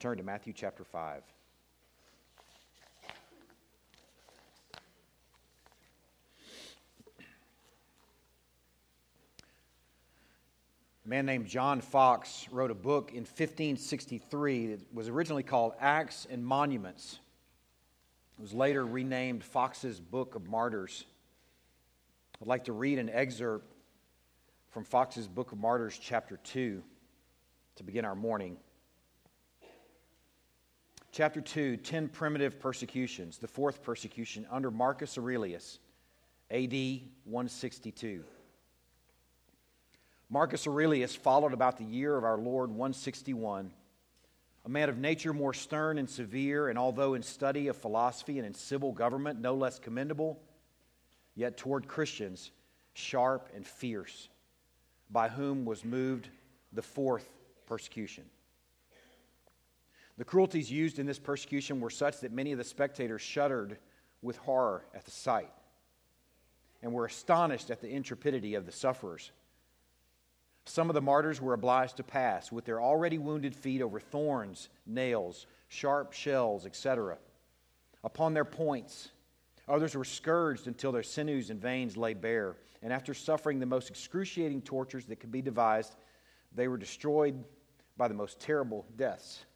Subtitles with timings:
[0.00, 1.22] turn to Matthew chapter 5.
[11.04, 16.26] A man named John Foxe wrote a book in 1563 that was originally called Acts
[16.30, 17.18] and Monuments.
[18.38, 21.04] It was later renamed Foxe's Book of Martyrs.
[22.40, 23.70] I'd like to read an excerpt
[24.70, 26.82] from Foxe's Book of Martyrs, chapter 2,
[27.76, 28.56] to begin our morning.
[31.20, 35.78] Chapter 2 10 primitive persecutions, the fourth persecution under Marcus Aurelius,
[36.50, 38.24] AD 162.
[40.30, 43.70] Marcus Aurelius followed about the year of our Lord 161,
[44.64, 48.46] a man of nature more stern and severe, and although in study of philosophy and
[48.46, 50.40] in civil government no less commendable,
[51.34, 52.50] yet toward Christians
[52.94, 54.30] sharp and fierce,
[55.10, 56.30] by whom was moved
[56.72, 57.28] the fourth
[57.66, 58.24] persecution.
[60.20, 63.78] The cruelties used in this persecution were such that many of the spectators shuddered
[64.20, 65.50] with horror at the sight
[66.82, 69.32] and were astonished at the intrepidity of the sufferers.
[70.66, 74.68] Some of the martyrs were obliged to pass with their already wounded feet over thorns,
[74.84, 77.16] nails, sharp shells, etc.
[78.04, 79.12] Upon their points,
[79.66, 82.56] others were scourged until their sinews and veins lay bare.
[82.82, 85.96] And after suffering the most excruciating tortures that could be devised,
[86.54, 87.42] they were destroyed
[87.96, 89.46] by the most terrible deaths.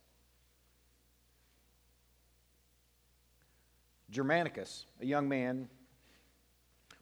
[4.15, 5.69] Germanicus, a young man,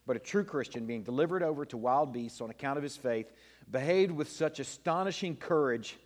[0.06, 3.30] but a true Christian, being delivered over to wild beasts on account of his faith,
[3.70, 5.98] behaved with such astonishing courage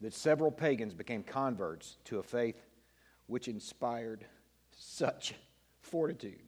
[0.00, 2.64] that several pagans became converts to a faith
[3.26, 4.24] which inspired
[4.70, 5.34] such
[5.80, 6.38] fortitude.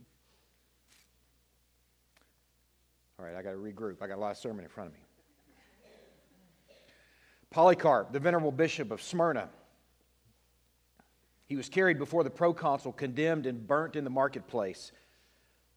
[3.18, 4.00] All right, I got to regroup.
[4.00, 5.00] I got a lot of sermon in front of me.
[7.50, 9.48] Polycarp, the venerable bishop of Smyrna,
[11.50, 14.92] he was carried before the proconsul, condemned and burnt in the marketplace.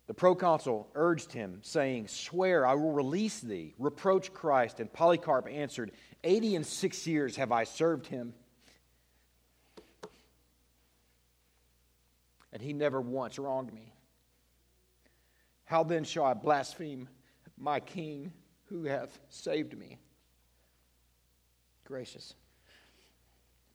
[0.06, 3.74] The proconsul urged him, saying, Swear, I will release thee.
[3.80, 4.80] Reproach Christ.
[4.80, 5.90] And Polycarp answered,
[6.24, 8.36] Eighty and six years have I served him.
[12.52, 13.96] And he never once wronged me.
[15.66, 17.10] How then shall I blaspheme
[17.58, 18.32] my king
[18.66, 19.98] who hath saved me?
[21.84, 22.36] Gracious.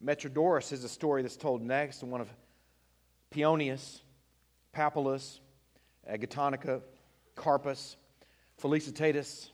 [0.04, 2.28] Metrodorus is a story that's told next, one of
[3.30, 4.02] Pionius,
[4.72, 5.40] Papillus,
[6.08, 6.80] Agathonica,
[7.34, 7.96] Carpus,
[8.60, 9.50] Felicitatus,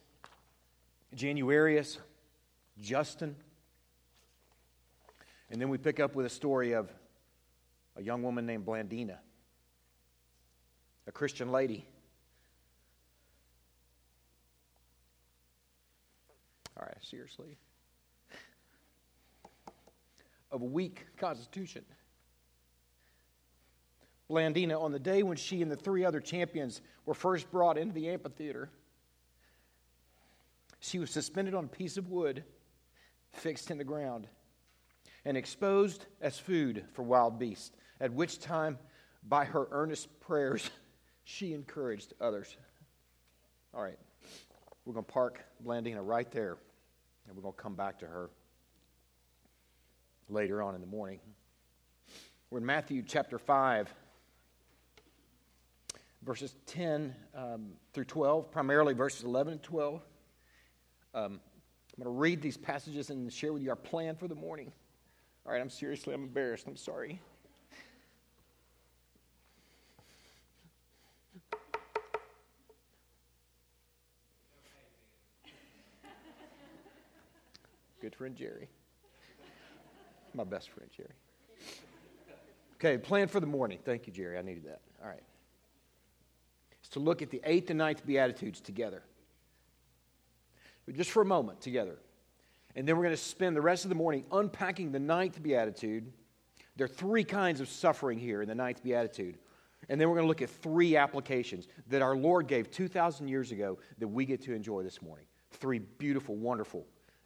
[1.16, 1.99] Januarius,
[2.81, 3.37] Justin.
[5.50, 6.91] And then we pick up with a story of
[7.97, 9.19] a young woman named Blandina,
[11.06, 11.87] a Christian lady.
[16.76, 17.56] All right, seriously.
[20.55, 21.85] Of a weak constitution.
[24.31, 27.93] Blandina on the day when she and the three other champions were first brought into
[27.93, 28.71] the amphitheater.
[30.79, 32.45] She was suspended on a piece of wood
[33.33, 34.29] fixed in the ground
[35.25, 38.79] and exposed as food for wild beasts, at which time,
[39.25, 40.71] by her earnest prayers,
[41.25, 42.57] she encouraged others.
[43.75, 43.99] All right,
[44.85, 46.59] we're going to park Blandina right there,
[47.27, 48.31] and we're going to come back to her
[50.29, 51.21] later on in the morning.
[52.51, 53.93] We're in Matthew chapter 5
[56.25, 60.01] verses 10 um, through 12, primarily verses 11 and 12.
[61.15, 61.41] Um,
[61.97, 64.73] I'm going to read these passages and share with you our plan for the morning.
[65.47, 66.67] All right, I'm seriously, I'm embarrassed.
[66.67, 67.21] I'm sorry.
[78.01, 78.69] Good friend Jerry.
[80.34, 81.11] My best friend Jerry.
[82.75, 83.78] Okay, plan for the morning.
[83.84, 84.37] Thank you, Jerry.
[84.37, 84.81] I needed that.
[85.03, 85.22] All right
[86.81, 89.03] It's to look at the eighth and ninth Beatitudes together.
[90.93, 91.97] Just for a moment together.
[92.77, 96.12] And then we're going to spend the rest of the morning unpacking the ninth Beatitude.
[96.76, 99.38] There are three kinds of suffering here in the ninth Beatitude.
[99.88, 103.53] And then we're going to look at three applications that our Lord gave 2,000 years
[103.53, 105.26] ago that we get to enjoy this morning.
[105.53, 106.85] Three beautiful, wonderful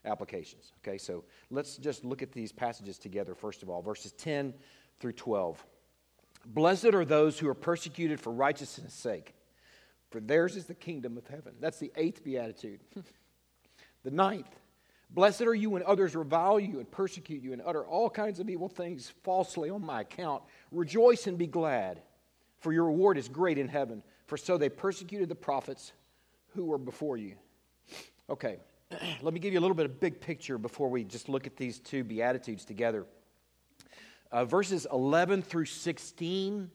[0.09, 0.73] applications.
[0.83, 4.55] Okay, so let's just look at these passages together, first of all, verses 10
[4.99, 5.65] through 12.
[6.47, 9.35] Blessed are those who are persecuted for righteousness' sake
[10.11, 11.55] for theirs is the kingdom of heaven.
[11.61, 12.81] That's the eighth beatitude.
[14.05, 14.49] the ninth,
[15.11, 18.49] blessed are you when others revile you and persecute you and utter all kinds of
[18.49, 20.43] evil things falsely on my account.
[20.73, 22.01] Rejoice and be glad,
[22.61, 24.03] for your reward is great in heaven.
[24.27, 25.93] For so they persecuted the prophets
[26.55, 27.37] who were before you.
[28.31, 28.59] Okay,
[29.23, 31.56] let me give you a little bit of big picture before we just look at
[31.56, 33.06] these two Beatitudes together.
[34.32, 36.70] Uh, verses 11 through 16,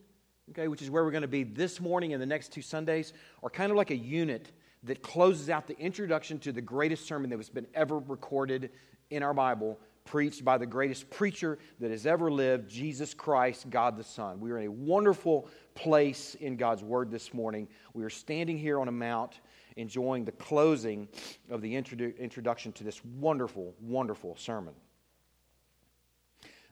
[0.51, 3.13] okay, which is where we're going to be this morning and the next two Sundays,
[3.41, 4.51] are kind of like a unit
[4.83, 8.69] that closes out the introduction to the greatest sermon that has been ever recorded
[9.09, 13.97] in our Bible, preached by the greatest preacher that has ever lived, Jesus Christ, God
[13.97, 14.39] the Son.
[14.39, 17.67] We are in a wonderful place in God's Word this morning.
[17.93, 19.39] We are standing here on a mount
[19.75, 21.07] enjoying the closing
[21.49, 24.73] of the introdu- introduction to this wonderful, wonderful sermon.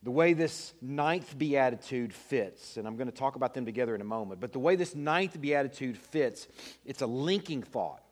[0.03, 4.01] The way this ninth beatitude fits, and I'm going to talk about them together in
[4.01, 6.48] a moment, but the way this ninth beatitude fits,
[6.86, 8.03] it's a linking thought.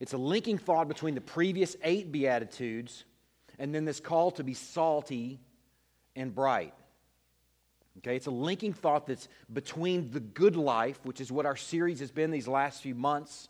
[0.00, 3.04] It's a linking thought between the previous eight beatitudes
[3.58, 5.38] and then this call to be salty
[6.16, 6.74] and bright.
[7.98, 12.00] Okay, it's a linking thought that's between the good life, which is what our series
[12.00, 13.48] has been these last few months,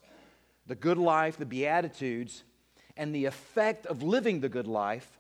[0.67, 2.45] the good life, the Beatitudes,
[2.97, 5.19] and the effect of living the good life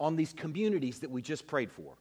[0.00, 1.94] on these communities that we just prayed for.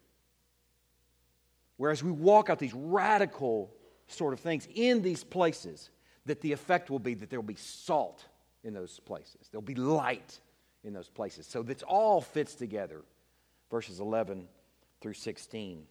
[1.76, 3.72] Whereas we walk out these radical
[4.08, 5.92] sort of things in these places,
[6.26, 8.26] that the effect will be that there will be salt
[8.64, 10.40] in those places, there'll be light
[10.84, 11.46] in those places.
[11.46, 13.02] So this all fits together,
[13.70, 14.48] verses 11
[15.02, 15.86] through 16.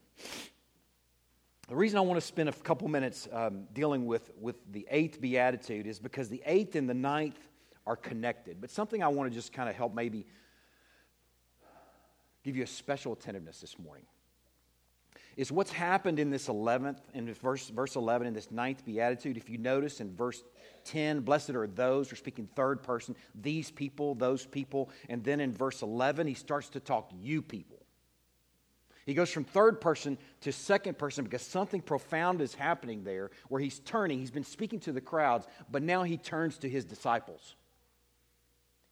[1.69, 5.21] The reason I want to spend a couple minutes um, dealing with, with the eighth
[5.21, 7.39] beatitude is because the eighth and the ninth
[7.87, 8.61] are connected.
[8.61, 10.27] But something I want to just kind of help maybe
[12.45, 14.07] give you a special attentiveness this morning
[15.37, 19.37] is what's happened in this 11th, in verse, verse 11, in this ninth beatitude.
[19.37, 20.43] If you notice in verse
[20.85, 24.89] 10, blessed are those, we're speaking third person, these people, those people.
[25.09, 27.76] And then in verse 11, he starts to talk you people.
[29.07, 33.61] He goes from third person to second person because something profound is happening there where
[33.61, 34.19] he's turning.
[34.19, 37.55] He's been speaking to the crowds, but now he turns to his disciples.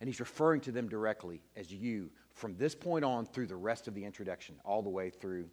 [0.01, 3.89] And he's referring to them directly as you from this point on through the rest
[3.89, 5.49] of the introduction, all the way through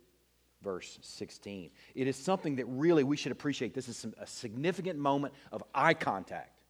[0.61, 1.71] verse 16.
[1.95, 3.73] It is something that really we should appreciate.
[3.73, 6.61] This is some, a significant moment of eye contact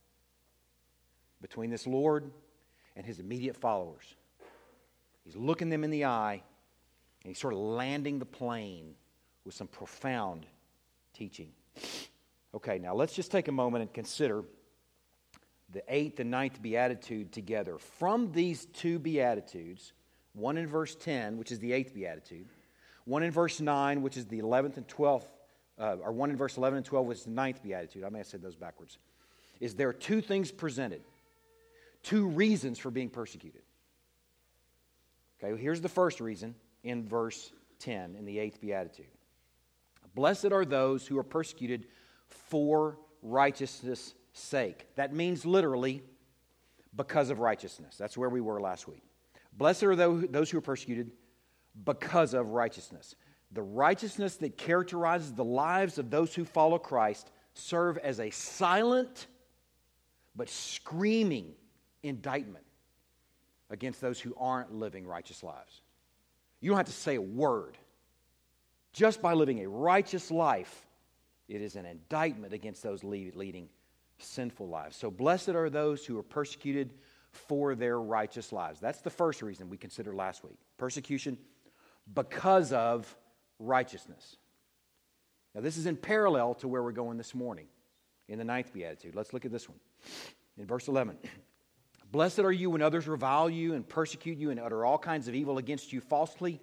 [1.42, 2.32] between this Lord
[2.96, 4.16] and his immediate followers.
[5.26, 6.44] He's looking them in the eye
[7.24, 8.96] and he's sort of landing the plane
[9.46, 10.46] with some profound
[11.14, 11.52] teaching.
[12.54, 14.44] Okay, now let's just take a moment and consider
[15.72, 17.78] the eighth and ninth beatitude together.
[17.78, 19.94] From these two beatitudes,
[20.34, 22.48] one in verse 10, which is the eighth beatitude,
[23.06, 25.26] one in verse 9, which is the 11th and 12th,
[25.80, 28.04] uh, or one in verse 11 and 12, which is the ninth beatitude.
[28.04, 28.98] I may have said those backwards.
[29.60, 31.02] Is there are two things presented,
[32.04, 33.62] two reasons for being persecuted.
[35.40, 39.08] Okay, well, here's the first reason in verse 10 in the eighth beatitude.
[40.14, 41.88] Blessed are those who are persecuted
[42.28, 44.88] for righteousness' sake.
[44.96, 46.04] That means literally
[46.96, 47.96] because of righteousness.
[47.98, 49.04] That's where we were last week.
[49.54, 51.12] Blessed are those who are persecuted
[51.86, 53.16] because of righteousness.
[53.52, 59.28] The righteousness that characterizes the lives of those who follow Christ serve as a silent
[60.36, 61.54] but screaming
[62.04, 62.66] indictment
[63.70, 65.82] against those who aren't living righteous lives.
[66.62, 67.78] You don't have to say a word.
[68.94, 70.86] Just by living a righteous life,
[71.48, 73.68] it is an indictment against those leading
[74.20, 74.96] sinful lives.
[74.96, 76.94] So, blessed are those who are persecuted
[77.32, 78.80] for their righteous lives.
[78.80, 81.38] That's the first reason we considered last week persecution
[82.14, 83.14] because of
[83.60, 84.38] righteousness.
[85.56, 87.68] Now, this is in parallel to where we're going this morning
[88.28, 89.16] in the ninth beatitude.
[89.16, 89.80] Let's look at this one.
[90.58, 91.18] In verse 11
[92.12, 95.36] Blessed are you when others revile you and persecute you and utter all kinds of
[95.36, 96.60] evil against you falsely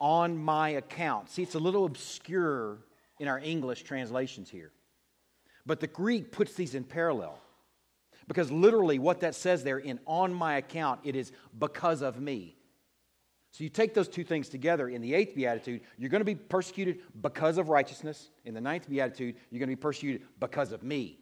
[0.00, 1.28] on my account.
[1.28, 2.78] See, it's a little obscure
[3.18, 4.72] in our English translations here.
[5.66, 7.38] But the Greek puts these in parallel.
[8.26, 12.56] Because literally, what that says there in on my account, it is because of me.
[13.50, 16.36] So you take those two things together in the eighth beatitude, you're going to be
[16.36, 18.30] persecuted because of righteousness.
[18.44, 21.19] In the ninth beatitude, you're going to be persecuted because of me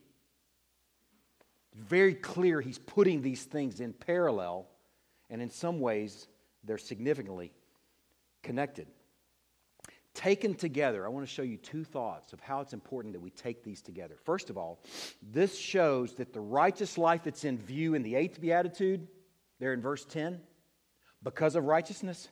[1.78, 4.68] very clear he's putting these things in parallel,
[5.30, 6.26] and in some ways,
[6.64, 7.52] they're significantly
[8.42, 8.88] connected.
[10.14, 13.30] Taken together, I want to show you two thoughts of how it's important that we
[13.30, 14.16] take these together.
[14.24, 14.82] First of all,
[15.22, 19.06] this shows that the righteous life that's in view in the eighth beatitude,
[19.60, 20.40] there in verse 10,
[21.22, 22.28] because of righteousness,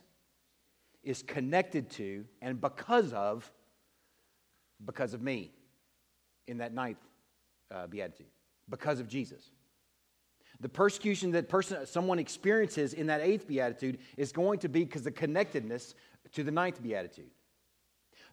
[1.05, 3.50] is connected to and because of
[4.85, 5.53] because of me
[6.49, 6.99] in that ninth
[7.71, 8.26] uh, beatitude
[8.69, 9.51] because of Jesus.
[10.61, 15.03] The persecution that person, someone experiences in that eighth beatitude is going to be because
[15.03, 15.95] the connectedness
[16.33, 17.31] to the ninth beatitude.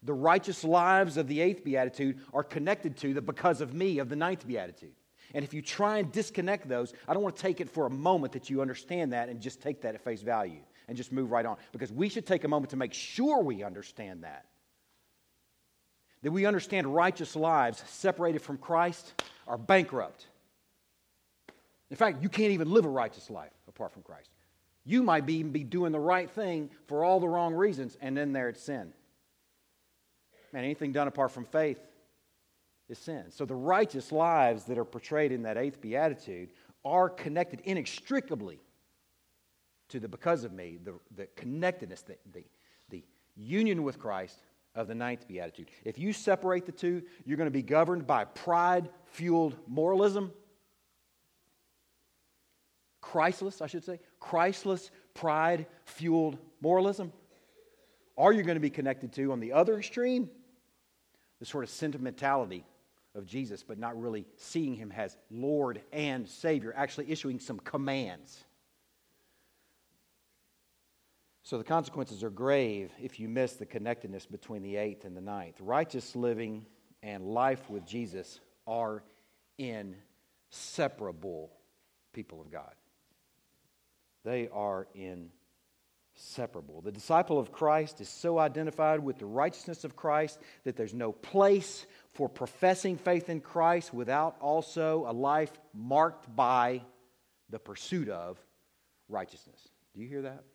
[0.04, 4.10] The righteous lives of the eighth beatitude are connected to the because of me of
[4.10, 4.94] the ninth beatitude.
[5.34, 7.90] And if you try and disconnect those, I don't want to take it for a
[7.90, 11.32] moment that you understand that and just take that at face value and just move
[11.32, 11.58] right on.
[11.72, 14.46] Because we should take a moment to make sure we understand that.
[16.24, 19.14] That we understand righteous lives separated from Christ
[19.48, 20.28] are bankrupt.
[21.92, 24.30] In fact, you can't even live a righteous life apart from Christ.
[24.86, 28.18] You might be, even be doing the right thing for all the wrong reasons, and
[28.18, 28.94] then there it's sin.
[30.52, 31.80] Man, anything done apart from faith
[32.90, 33.26] is sin.
[33.30, 36.50] So the righteous lives that are portrayed in that eighth beatitude
[36.86, 38.60] are connected inextricably
[39.90, 42.46] to the because of me, the, the connectedness, the, the,
[42.90, 43.04] the
[43.36, 44.40] union with Christ
[44.76, 45.70] of the ninth beatitude.
[45.84, 50.32] If you separate the two, you're going to be governed by pride fueled moralism.
[53.02, 57.12] Christless, I should say, Christless, pride fueled moralism.
[58.16, 60.30] Or you're going to be connected to, on the other extreme,
[61.40, 62.66] the sort of sentimentality
[63.16, 68.44] of Jesus, but not really seeing him as Lord and Savior, actually issuing some commands.
[71.44, 75.22] So the consequences are grave if you miss the connectedness between the eighth and the
[75.22, 75.60] ninth.
[75.60, 76.66] Righteous living
[77.04, 79.04] and life with Jesus are
[79.58, 81.52] inseparable,
[82.14, 82.74] people of God.
[84.24, 84.88] They are
[86.16, 86.80] inseparable.
[86.80, 91.12] The disciple of Christ is so identified with the righteousness of Christ that there's no
[91.12, 96.84] place for professing faith in Christ without also a life marked by
[97.50, 98.40] the pursuit of
[99.10, 99.60] righteousness.
[99.94, 100.46] Do you hear that?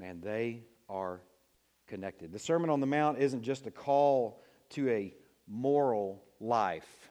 [0.00, 1.20] Man, they are
[1.86, 2.32] connected.
[2.32, 5.14] The Sermon on the Mount isn't just a call to a
[5.46, 7.10] moral life.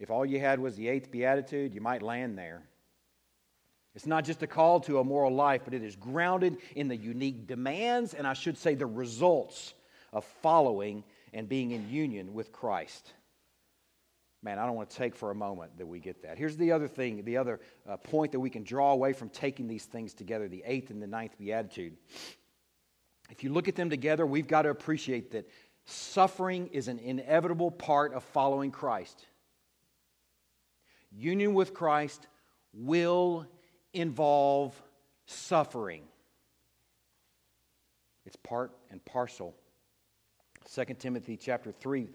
[0.00, 2.62] If all you had was the eighth beatitude, you might land there.
[3.94, 6.96] It's not just a call to a moral life, but it is grounded in the
[6.96, 9.74] unique demands and I should say the results
[10.14, 13.12] of following and being in union with Christ.
[14.44, 16.36] Man, I don't want to take for a moment that we get that.
[16.36, 19.68] Here's the other thing, the other uh, point that we can draw away from taking
[19.68, 21.96] these things together the eighth and the ninth beatitude.
[23.30, 25.48] If you look at them together, we've got to appreciate that
[25.84, 29.24] suffering is an inevitable part of following Christ.
[31.12, 32.26] Union with Christ
[32.72, 33.46] will
[33.92, 34.74] involve
[35.26, 36.02] suffering,
[38.24, 39.54] it's part and parcel.
[40.72, 42.08] 2 Timothy chapter 3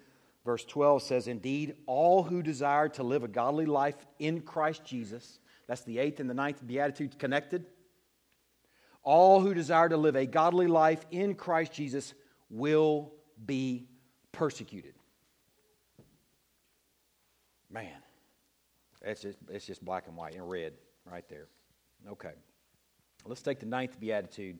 [0.47, 5.39] Verse 12 says, Indeed, all who desire to live a godly life in Christ Jesus,
[5.67, 7.65] that's the eighth and the ninth beatitude connected.
[9.03, 12.13] All who desire to live a godly life in Christ Jesus
[12.49, 13.11] will
[13.45, 13.89] be
[14.31, 14.93] persecuted.
[17.69, 18.01] Man,
[19.01, 20.71] it's just, it's just black and white and red
[21.03, 21.49] right there.
[22.09, 22.31] Okay.
[23.25, 24.59] Let's take the ninth beatitude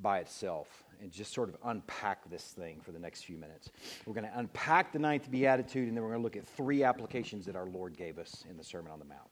[0.00, 3.70] by itself and just sort of unpack this thing for the next few minutes.
[4.06, 6.82] We're going to unpack the ninth beatitude, and then we're going to look at three
[6.82, 9.28] applications that our Lord gave us in the Sermon on the Mount.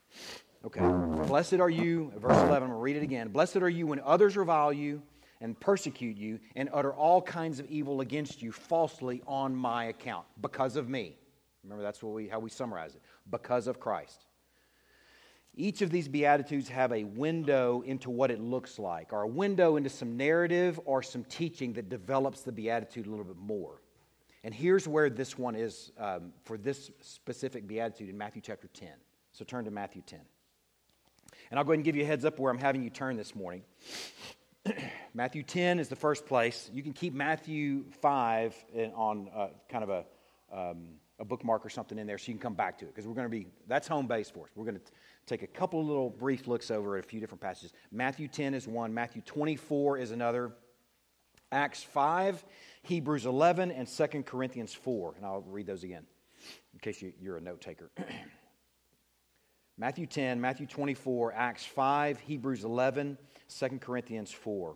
[0.64, 1.26] Okay.
[1.26, 3.28] Blessed are you, verse 11, I'm going to read it again.
[3.28, 5.02] Blessed are you when others revile you
[5.40, 10.26] and persecute you and utter all kinds of evil against you falsely on my account,
[10.40, 11.16] because of me.
[11.62, 14.25] Remember, that's what we, how we summarize it because of Christ.
[15.58, 19.76] Each of these Beatitudes have a window into what it looks like, or a window
[19.76, 23.80] into some narrative or some teaching that develops the Beatitude a little bit more.
[24.44, 28.90] And here's where this one is um, for this specific Beatitude in Matthew chapter 10.
[29.32, 30.20] So turn to Matthew 10.
[31.50, 33.16] And I'll go ahead and give you a heads up where I'm having you turn
[33.16, 33.62] this morning.
[35.14, 36.70] Matthew 10 is the first place.
[36.72, 38.54] You can keep Matthew 5
[38.94, 40.04] on uh, kind of a,
[40.52, 43.06] um, a bookmark or something in there so you can come back to it because
[43.06, 44.50] we're going to be, that's home base for us.
[44.54, 44.92] We're going to
[45.26, 47.73] take a couple little brief looks over at a few different passages.
[47.90, 50.52] Matthew 10 is one, Matthew 24 is another,
[51.52, 52.45] Acts 5,
[52.83, 55.14] Hebrews 11, and 2 Corinthians 4.
[55.16, 56.04] And I'll read those again
[56.73, 57.90] in case you, are a note taker.
[59.78, 63.18] Matthew 10, Matthew 24, Acts 5, Hebrews 11,
[63.49, 64.75] 2 Corinthians 4.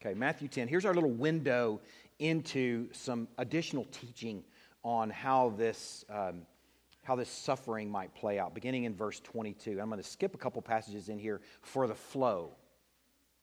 [0.00, 0.68] Okay, Matthew 10.
[0.68, 1.80] Here's our little window
[2.18, 4.44] into some additional teaching
[4.82, 6.42] on how this um,
[7.04, 9.78] how this suffering might play out, beginning in verse 22.
[9.80, 12.50] I'm going to skip a couple passages in here for the flow.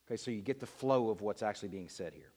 [0.07, 2.31] Okay, so you get the flow of what's actually being said here.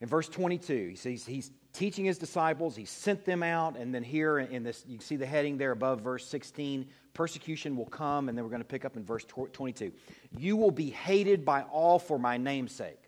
[0.00, 4.02] In verse 22, he says he's teaching his disciples, he sent them out, and then
[4.02, 8.36] here in this, you see the heading there above verse 16 persecution will come, and
[8.36, 9.92] then we're going to pick up in verse 22.
[10.36, 13.01] You will be hated by all for my name's sake.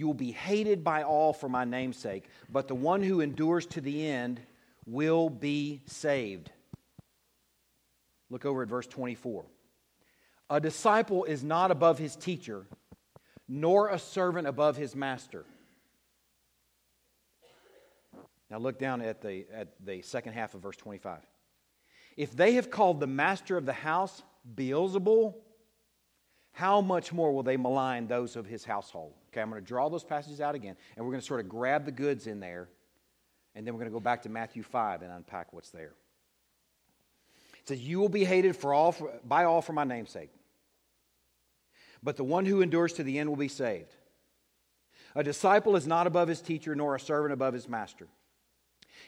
[0.00, 3.66] You will be hated by all for my name's sake, but the one who endures
[3.66, 4.40] to the end
[4.86, 6.50] will be saved.
[8.30, 9.44] Look over at verse 24.
[10.48, 12.64] A disciple is not above his teacher,
[13.46, 15.44] nor a servant above his master.
[18.50, 21.18] Now look down at the, at the second half of verse 25.
[22.16, 24.22] If they have called the master of the house
[24.54, 25.34] Beelzebul,
[26.60, 29.14] how much more will they malign those of his household?
[29.32, 31.48] Okay, I'm going to draw those passages out again, and we're going to sort of
[31.48, 32.68] grab the goods in there,
[33.54, 35.94] and then we're going to go back to Matthew 5 and unpack what's there.
[37.60, 40.28] It says, You will be hated for all for, by all for my name's sake,
[42.02, 43.96] but the one who endures to the end will be saved.
[45.14, 48.06] A disciple is not above his teacher, nor a servant above his master.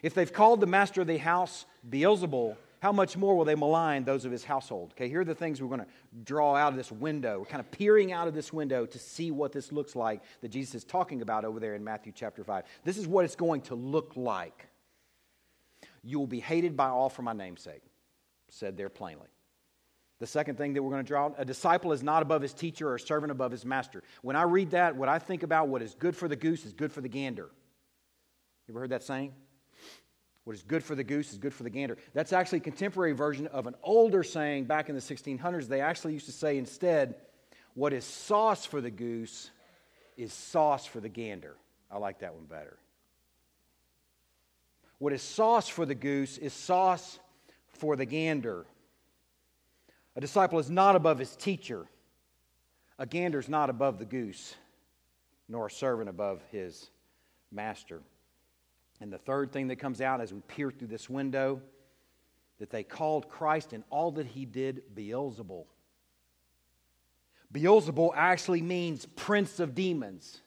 [0.03, 4.03] If they've called the master of the house Beelzebul, how much more will they malign
[4.03, 4.93] those of his household?
[4.97, 5.87] Okay, here are the things we're going to
[6.25, 7.39] draw out of this window.
[7.39, 10.49] We're kind of peering out of this window to see what this looks like that
[10.49, 12.65] Jesus is talking about over there in Matthew chapter 5.
[12.83, 14.67] This is what it's going to look like.
[16.03, 17.85] You will be hated by all for my namesake,
[18.49, 19.29] said there plainly.
[20.19, 22.89] The second thing that we're going to draw a disciple is not above his teacher
[22.89, 24.03] or a servant above his master.
[24.23, 26.73] When I read that, what I think about what is good for the goose is
[26.73, 27.49] good for the gander.
[28.67, 29.35] You ever heard that saying?
[30.45, 31.97] What is good for the goose is good for the gander.
[32.15, 35.69] That's actually a contemporary version of an older saying back in the 1600s.
[35.69, 37.15] They actually used to say instead,
[37.75, 39.51] what is sauce for the goose
[40.17, 41.57] is sauce for the gander.
[41.91, 42.79] I like that one better.
[44.99, 47.19] What is sauce for the goose is sauce
[47.69, 48.67] for the gander.
[50.17, 51.87] A disciple is not above his teacher.
[52.99, 54.55] A gander is not above the goose,
[55.49, 56.91] nor a servant above his
[57.51, 58.03] master.
[59.03, 61.61] And the third thing that comes out as we peer through this window
[62.61, 65.65] that they called Christ and all that he did Beelzebul.
[67.53, 70.41] Beelzebul actually means prince of demons.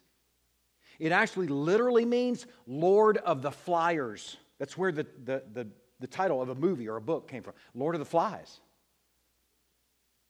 [0.99, 4.37] It actually literally means Lord of the Flyers.
[4.57, 5.67] That's where the, the, the,
[5.99, 8.61] the title of a movie or a book came from Lord of the Flies.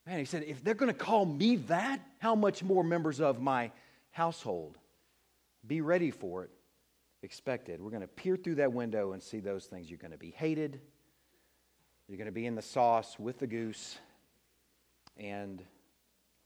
[0.07, 3.39] Man, he said, if they're going to call me that, how much more members of
[3.39, 3.69] my
[4.09, 4.79] household?
[5.67, 6.49] Be ready for it
[7.21, 7.81] expected.
[7.81, 9.89] We're going to peer through that window and see those things.
[9.89, 10.81] You're going to be hated.
[12.07, 13.97] You're going to be in the sauce with the goose.
[15.17, 15.63] And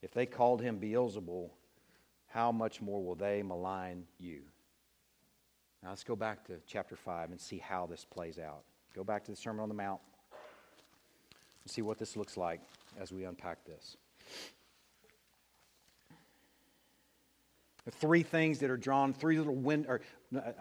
[0.02, 1.50] if they called him Beelzebul,
[2.28, 4.42] how much more will they malign you?
[5.84, 8.64] Now let's go back to chapter 5 and see how this plays out.
[8.96, 10.02] Go back to the Sermon on the Mount
[11.64, 12.62] and see what this looks like
[13.00, 13.98] as we unpack this.
[17.86, 20.02] The Three things that are drawn, three little win, or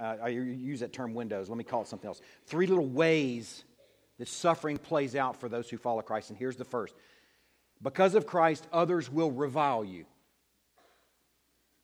[0.00, 1.48] I use that term windows.
[1.48, 2.20] Let me call it something else.
[2.46, 3.64] Three little ways
[4.18, 6.31] that suffering plays out for those who follow Christ.
[6.31, 6.94] And here's the first
[7.83, 10.04] because of Christ, others will revile you.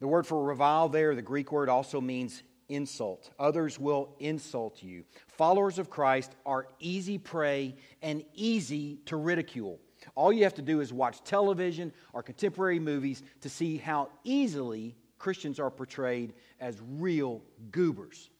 [0.00, 3.30] The word for revile there, the Greek word, also means insult.
[3.38, 5.04] Others will insult you.
[5.28, 9.78] Followers of Christ are easy prey and easy to ridicule.
[10.14, 14.96] All you have to do is watch television or contemporary movies to see how easily
[15.18, 18.30] Christians are portrayed as real goobers.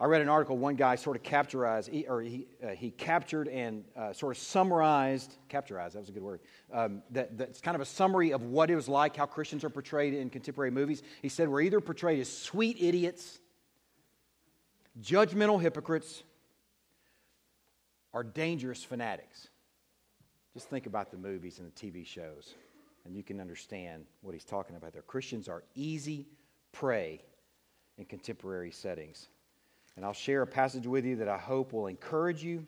[0.00, 1.66] I read an article, one guy sort of captured,
[2.08, 6.22] or he, uh, he captured and uh, sort of summarized, capturized, that was a good
[6.22, 6.40] word.
[6.72, 9.68] Um, that, that's kind of a summary of what it was like, how Christians are
[9.68, 11.02] portrayed in contemporary movies.
[11.20, 13.40] He said, We're either portrayed as sweet idiots,
[15.02, 16.22] judgmental hypocrites,
[18.14, 19.48] or dangerous fanatics.
[20.54, 22.54] Just think about the movies and the TV shows
[23.04, 25.02] and you can understand what he's talking about there.
[25.02, 26.26] Christians are easy
[26.72, 27.22] prey
[27.98, 29.28] in contemporary settings.
[29.96, 32.66] And I'll share a passage with you that I hope will encourage you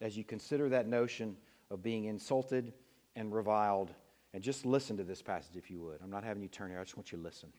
[0.00, 1.36] as you consider that notion
[1.70, 2.72] of being insulted
[3.16, 3.92] and reviled.
[4.32, 5.98] And just listen to this passage if you would.
[6.02, 7.52] I'm not having you turn here, I just want you to listen.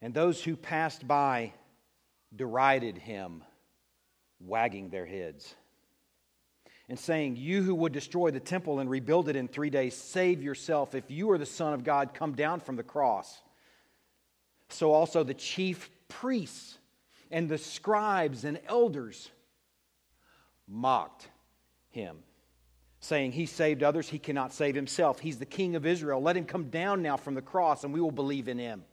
[0.00, 1.52] And those who passed by
[2.34, 3.42] derided him,
[4.40, 5.54] wagging their heads
[6.88, 10.42] and saying, You who would destroy the temple and rebuild it in three days, save
[10.42, 10.94] yourself.
[10.94, 13.40] If you are the Son of God, come down from the cross.
[14.70, 16.78] So also the chief priests
[17.30, 19.30] and the scribes and elders
[20.66, 21.28] mocked
[21.90, 22.18] him,
[23.00, 25.20] saying, He saved others, he cannot save himself.
[25.20, 26.20] He's the King of Israel.
[26.20, 28.84] Let him come down now from the cross, and we will believe in him.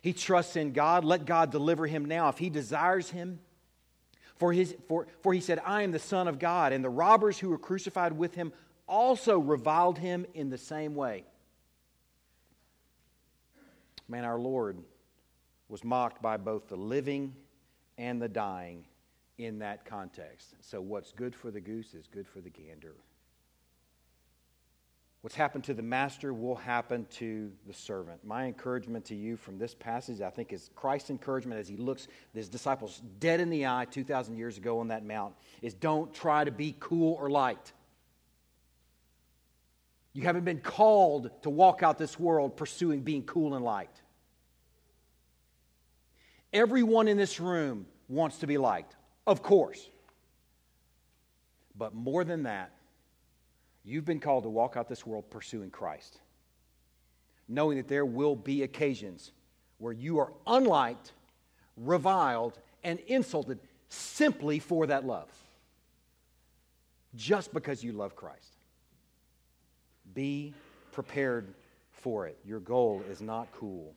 [0.00, 1.04] He trusts in God.
[1.04, 2.28] Let God deliver him now.
[2.28, 3.38] If he desires him,
[4.42, 6.72] for, his, for, for he said, I am the Son of God.
[6.72, 8.52] And the robbers who were crucified with him
[8.88, 11.22] also reviled him in the same way.
[14.08, 14.78] Man, our Lord
[15.68, 17.36] was mocked by both the living
[17.98, 18.84] and the dying
[19.38, 20.56] in that context.
[20.60, 22.96] So, what's good for the goose is good for the gander.
[25.22, 28.24] What's happened to the master will happen to the servant.
[28.24, 32.08] My encouragement to you from this passage, I think, is Christ's encouragement as he looks
[32.34, 36.42] his disciples dead in the eye 2,000 years ago on that mount is don't try
[36.42, 37.72] to be cool or light.
[40.12, 44.02] You haven't been called to walk out this world pursuing being cool and light.
[46.52, 49.88] Everyone in this room wants to be liked, of course.
[51.76, 52.72] But more than that,
[53.84, 56.18] you've been called to walk out this world pursuing Christ,
[57.48, 59.32] knowing that there will be occasions
[59.78, 61.12] where you are unliked,
[61.76, 65.28] reviled, and insulted simply for that love,
[67.14, 68.56] just because you love Christ.
[70.14, 70.54] Be
[70.92, 71.54] prepared
[71.90, 72.38] for it.
[72.44, 73.94] Your goal is not cool.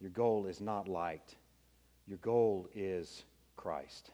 [0.00, 1.36] Your goal is not liked.
[2.06, 3.24] Your goal is
[3.56, 4.10] Christ.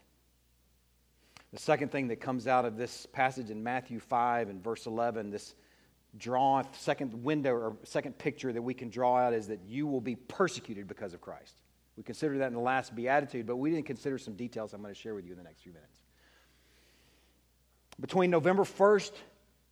[1.56, 5.30] The second thing that comes out of this passage in Matthew 5 and verse 11,
[5.30, 5.54] this
[6.18, 10.02] draw, second window or second picture that we can draw out is that you will
[10.02, 11.62] be persecuted because of Christ.
[11.96, 14.92] We considered that in the last beatitude, but we didn't consider some details I'm going
[14.92, 15.98] to share with you in the next few minutes.
[17.98, 19.12] Between November 1st,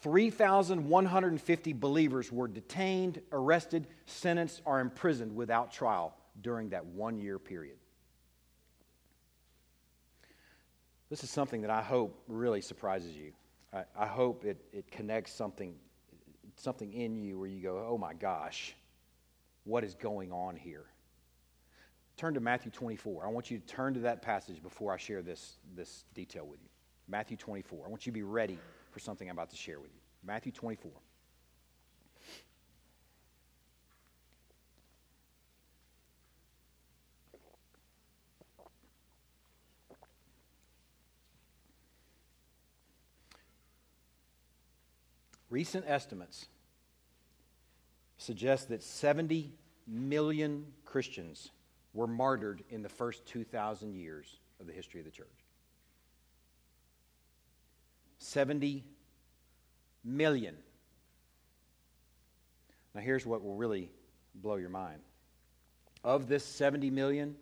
[0.00, 7.76] 3,150 believers were detained, arrested, sentenced, or imprisoned without trial during that one year period.
[11.10, 13.32] This is something that I hope really surprises you.
[13.72, 15.74] I, I hope it, it connects something,
[16.56, 18.74] something in you where you go, oh my gosh,
[19.64, 20.86] what is going on here?
[22.16, 23.24] Turn to Matthew 24.
[23.24, 26.60] I want you to turn to that passage before I share this, this detail with
[26.62, 26.68] you.
[27.08, 27.86] Matthew 24.
[27.86, 28.58] I want you to be ready
[28.90, 30.00] for something I'm about to share with you.
[30.24, 30.92] Matthew 24.
[45.50, 46.46] Recent estimates
[48.18, 49.52] suggest that 70
[49.86, 51.50] million Christians
[51.94, 55.28] were martyred in the first 2,000 years of the history of the church.
[58.18, 58.84] 70
[60.04, 60.56] million.
[62.94, 63.90] Now, here's what will really
[64.34, 65.00] blow your mind.
[66.02, 67.36] Of this 70 million,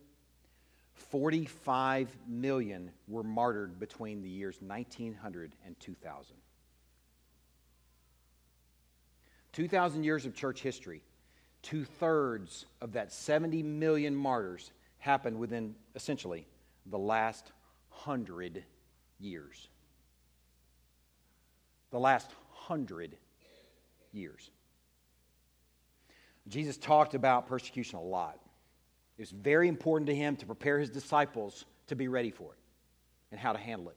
[0.95, 6.37] 45 million were martyred between the years 1900 and 2000.
[9.53, 11.03] 2,000 years of church history,
[11.62, 16.46] two thirds of that 70 million martyrs happened within essentially
[16.87, 17.53] the last
[17.88, 18.64] hundred
[19.18, 19.68] years.
[21.90, 23.16] The last hundred
[24.12, 24.51] years.
[26.48, 28.38] Jesus talked about persecution a lot.
[29.16, 32.59] It was very important to him to prepare his disciples to be ready for it
[33.31, 33.96] and how to handle it.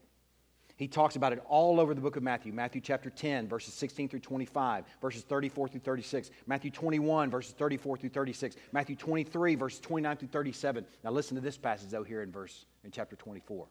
[0.78, 2.52] He talks about it all over the book of Matthew.
[2.52, 6.32] Matthew chapter 10, verses 16 through 25, verses 34 through 36.
[6.48, 8.58] Matthew 21, verses 34 through 36.
[8.74, 10.86] Matthew 23, verses 29 through 37.
[11.04, 13.68] Now listen to this passage, though, here in verse in chapter 24.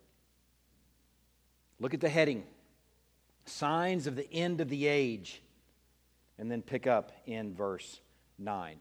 [1.78, 2.44] Look at the heading.
[3.44, 5.42] Signs of the end of the age.
[6.38, 8.00] And then pick up in verse
[8.38, 8.80] 9.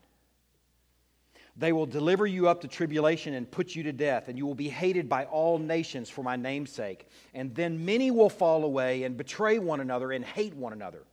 [1.55, 4.55] They will deliver you up to tribulation and put you to death, and you will
[4.55, 7.07] be hated by all nations for my name's sake.
[7.33, 11.03] And then many will fall away and betray one another and hate one another.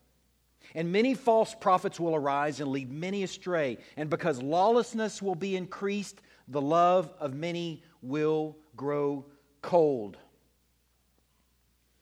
[0.75, 3.79] And many false prophets will arise and lead many astray.
[3.97, 9.27] And because lawlessness will be increased, the love of many will grow
[9.61, 10.17] cold.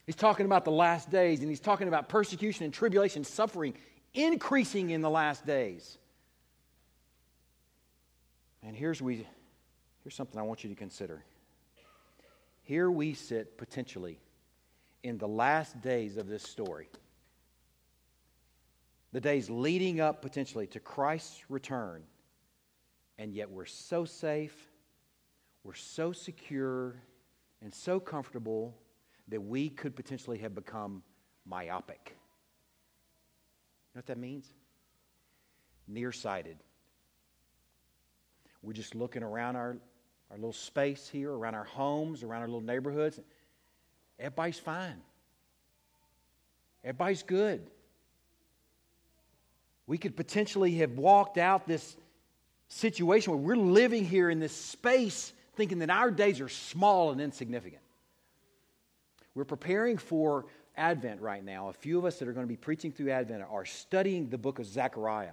[0.07, 3.75] He's talking about the last days, and he's talking about persecution and tribulation, suffering
[4.15, 5.98] increasing in the last days.
[8.63, 9.27] And here's, we,
[10.03, 11.25] here's something I want you to consider.
[12.63, 14.19] Here we sit potentially
[15.03, 16.89] in the last days of this story,
[19.13, 22.03] the days leading up potentially to Christ's return,
[23.19, 24.71] and yet we're so safe,
[25.65, 26.97] we're so secure,
[27.63, 28.77] and so comfortable
[29.29, 31.03] that we could potentially have become
[31.47, 32.01] myopic.
[32.11, 32.15] You
[33.95, 34.53] know what that means?
[35.87, 36.59] Nearsighted.
[38.63, 39.77] We're just looking around our,
[40.31, 43.21] our little space here, around our homes, around our little neighborhoods.
[44.19, 45.01] Everybody's fine.
[46.83, 47.71] Everybody's good.
[49.87, 51.97] We could potentially have walked out this
[52.69, 57.21] situation where we're living here in this space thinking that our days are small and
[57.21, 57.83] insignificant.
[59.35, 61.69] We're preparing for Advent right now.
[61.69, 64.39] A few of us that are going to be preaching through Advent are studying the
[64.39, 65.33] book of Zechariah.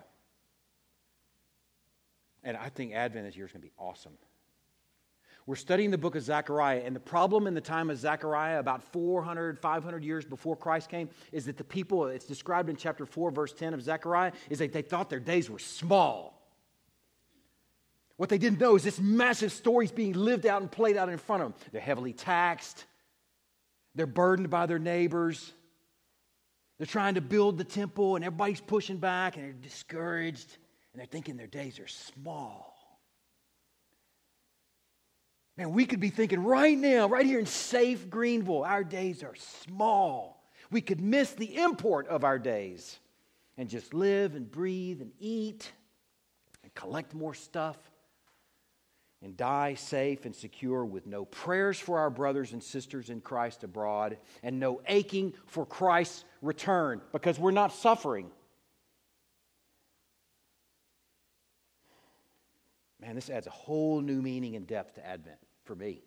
[2.45, 4.13] And I think Advent this year is going to be awesome.
[5.47, 8.81] We're studying the book of Zechariah, and the problem in the time of Zechariah, about
[8.81, 13.29] 400, 500 years before Christ came, is that the people, it's described in chapter 4,
[13.29, 16.31] verse 10 of Zechariah, is that they thought their days were small.
[18.17, 21.09] What they didn't know is this massive story is being lived out and played out
[21.09, 21.69] in front of them.
[21.71, 22.85] They're heavily taxed,
[23.93, 25.51] they're burdened by their neighbors,
[26.77, 30.57] they're trying to build the temple, and everybody's pushing back, and they're discouraged,
[30.95, 32.73] and they're thinking their days are small.
[35.57, 39.35] Man, we could be thinking right now, right here in safe Greenville, our days are
[39.35, 40.41] small.
[40.71, 42.97] We could miss the import of our days
[43.57, 45.69] and just live and breathe and eat
[46.63, 47.75] and collect more stuff
[49.21, 53.65] and die safe and secure with no prayers for our brothers and sisters in Christ
[53.65, 58.31] abroad and no aching for Christ's return because we're not suffering.
[63.05, 66.01] Man, this adds a whole new meaning and depth to Advent for me.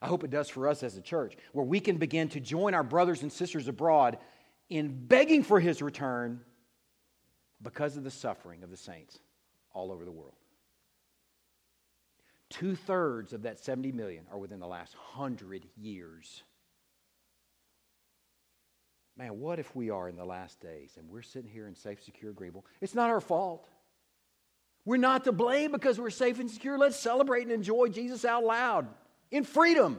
[0.00, 2.74] I hope it does for us as a church, where we can begin to join
[2.74, 4.18] our brothers and sisters abroad
[4.68, 6.42] in begging for his return
[7.60, 9.18] because of the suffering of the saints
[9.72, 10.36] all over the world.
[12.50, 16.44] Two thirds of that 70 million are within the last hundred years.
[19.16, 22.00] Man, what if we are in the last days and we're sitting here in safe,
[22.00, 22.66] secure Greenville?
[22.80, 23.68] It's not our fault.
[24.86, 26.78] We're not to blame because we're safe and secure.
[26.78, 28.86] Let's celebrate and enjoy Jesus out loud
[29.32, 29.98] in freedom.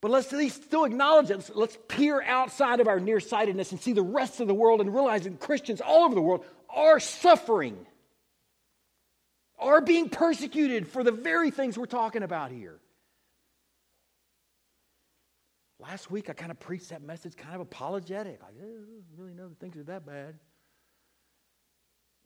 [0.00, 1.50] But let's at least still acknowledge it.
[1.54, 5.22] Let's, peer outside of our nearsightedness and see the rest of the world and realize
[5.22, 7.76] that Christians all over the world are suffering
[9.58, 12.80] are being persecuted for the very things we're talking about here.
[15.78, 18.40] Last week, I kind of preached that message kind of apologetic.
[18.42, 20.34] Like, eh, I don't really know that things are that bad.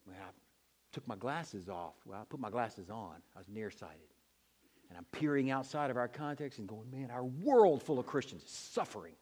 [0.09, 0.12] I
[0.96, 3.16] took my glasses off, well, I put my glasses on.
[3.35, 4.14] I was nearsighted.
[4.88, 8.42] And I'm peering outside of our context and going, man, our world full of Christians
[8.44, 9.12] is suffering.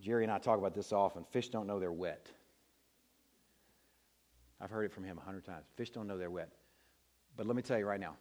[0.00, 1.24] Jerry and I talk about this often.
[1.32, 2.28] Fish don't know they're wet.
[4.60, 5.64] I've heard it from him a hundred times.
[5.74, 6.52] Fish don't know they're wet.
[7.36, 8.14] But let me tell you right now,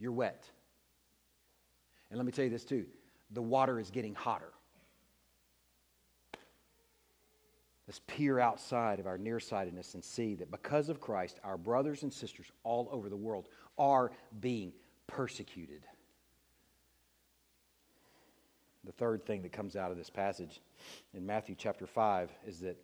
[0.00, 0.50] you're wet.
[2.10, 2.86] And let me tell you this too
[3.30, 4.50] the water is getting hotter.
[7.90, 12.12] Let's peer outside of our nearsightedness and see that because of Christ, our brothers and
[12.12, 13.48] sisters all over the world
[13.78, 14.72] are being
[15.08, 15.82] persecuted.
[18.84, 20.60] The third thing that comes out of this passage
[21.14, 22.80] in Matthew chapter 5 is that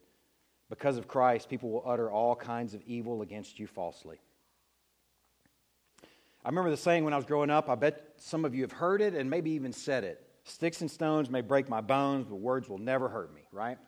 [0.71, 4.19] because of Christ, people will utter all kinds of evil against you falsely.
[6.45, 7.69] I remember the saying when I was growing up.
[7.69, 10.27] I bet some of you have heard it and maybe even said it.
[10.43, 13.79] Sticks and stones may break my bones, but words will never hurt me, right?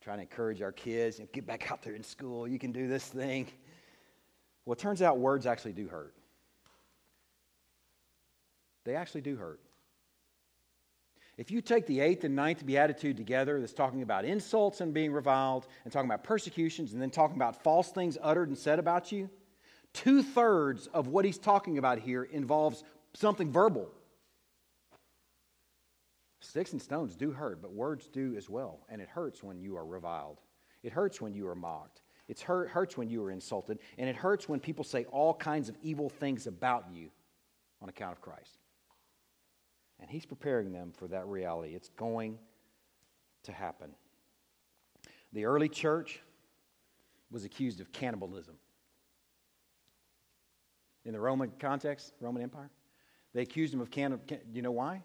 [0.00, 2.48] Trying to encourage our kids and get back out there in school.
[2.48, 3.48] You can do this thing.
[4.64, 6.14] Well, it turns out words actually do hurt.
[8.84, 9.60] They actually do hurt.
[11.36, 15.12] If you take the eighth and ninth beatitude together, that's talking about insults and being
[15.12, 19.10] reviled, and talking about persecutions, and then talking about false things uttered and said about
[19.10, 19.30] you,
[19.92, 22.84] two thirds of what he's talking about here involves
[23.14, 23.90] something verbal.
[26.40, 28.80] Sticks and stones do hurt, but words do as well.
[28.88, 30.40] And it hurts when you are reviled,
[30.82, 34.16] it hurts when you are mocked, it hurt, hurts when you are insulted, and it
[34.16, 37.10] hurts when people say all kinds of evil things about you
[37.82, 38.58] on account of Christ.
[40.00, 41.74] And he's preparing them for that reality.
[41.74, 42.38] It's going
[43.42, 43.90] to happen.
[45.32, 46.20] The early church
[47.30, 48.54] was accused of cannibalism.
[51.04, 52.70] In the Roman context, Roman Empire,
[53.34, 54.38] they accused him of cannibalism.
[54.52, 55.02] You know why?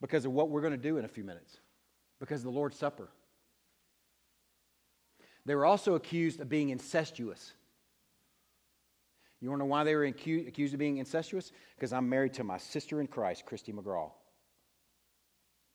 [0.00, 1.58] Because of what we're going to do in a few minutes.
[2.20, 3.08] Because of the Lord's Supper.
[5.44, 7.52] They were also accused of being incestuous.
[9.40, 11.52] You want to know why they were accused of being incestuous?
[11.76, 14.10] Because I'm married to my sister in Christ, Christy McGraw.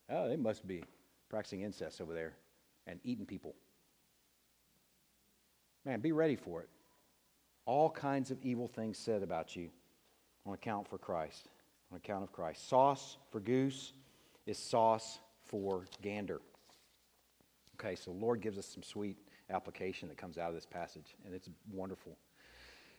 [0.09, 0.83] Oh, they must be
[1.29, 2.33] practicing incest over there
[2.87, 3.55] and eating people.
[5.85, 6.69] Man, be ready for it.
[7.65, 9.69] All kinds of evil things said about you
[10.45, 11.47] on account for Christ,
[11.91, 12.67] on account of Christ.
[12.67, 13.93] Sauce for goose
[14.45, 16.41] is sauce for gander.
[17.79, 19.17] Okay, so the Lord gives us some sweet
[19.49, 22.17] application that comes out of this passage, and it's wonderful.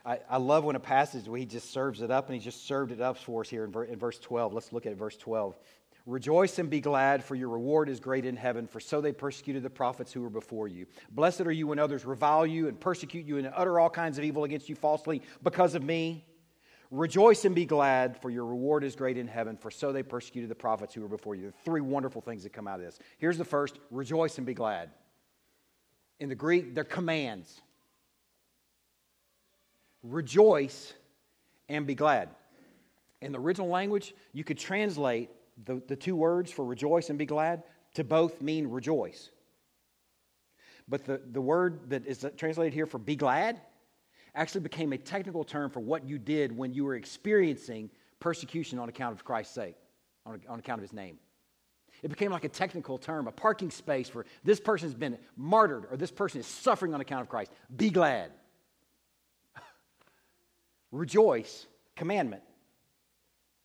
[0.04, 2.66] I, I love when a passage where he just serves it up, and he just
[2.66, 4.52] served it up for us here in, ver, in verse 12.
[4.52, 5.58] Let's look at verse 12.
[6.06, 9.62] Rejoice and be glad, for your reward is great in heaven, for so they persecuted
[9.62, 10.86] the prophets who were before you.
[11.10, 14.24] Blessed are you when others revile you and persecute you and utter all kinds of
[14.24, 16.26] evil against you falsely because of me.
[16.94, 20.48] Rejoice and be glad, for your reward is great in heaven, for so they persecuted
[20.48, 21.40] the prophets who were before you.
[21.40, 23.00] There are three wonderful things that come out of this.
[23.18, 24.90] Here's the first rejoice and be glad.
[26.20, 27.60] In the Greek, they're commands.
[30.04, 30.92] Rejoice
[31.68, 32.28] and be glad.
[33.20, 35.30] In the original language, you could translate
[35.64, 39.30] the, the two words for rejoice and be glad to both mean rejoice.
[40.86, 43.60] But the, the word that is translated here for be glad
[44.34, 48.88] actually became a technical term for what you did when you were experiencing persecution on
[48.88, 49.76] account of Christ's sake,
[50.26, 51.18] on, on account of his name.
[52.02, 55.96] It became like a technical term, a parking space for this person's been martyred or
[55.96, 57.52] this person is suffering on account of Christ.
[57.76, 58.32] Be glad.
[60.92, 61.66] Rejoice,
[61.96, 62.42] commandment,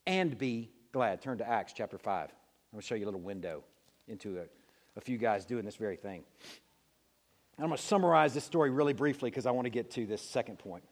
[0.06, 1.22] and be glad.
[1.22, 2.24] Turn to Acts chapter 5.
[2.24, 2.30] I'm
[2.72, 3.64] going to show you a little window
[4.08, 4.44] into a,
[4.96, 6.24] a few guys doing this very thing.
[7.62, 10.22] I'm going to summarize this story really briefly because I want to get to this
[10.22, 10.84] second point.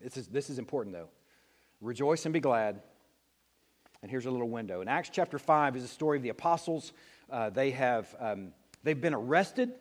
[0.00, 1.10] This is, this is important, though.
[1.82, 2.80] Rejoice and be glad.
[4.00, 4.80] And here's a little window.
[4.80, 6.94] In Acts chapter 5 is the story of the apostles.
[7.30, 9.72] Uh, they have um, they've been arrested.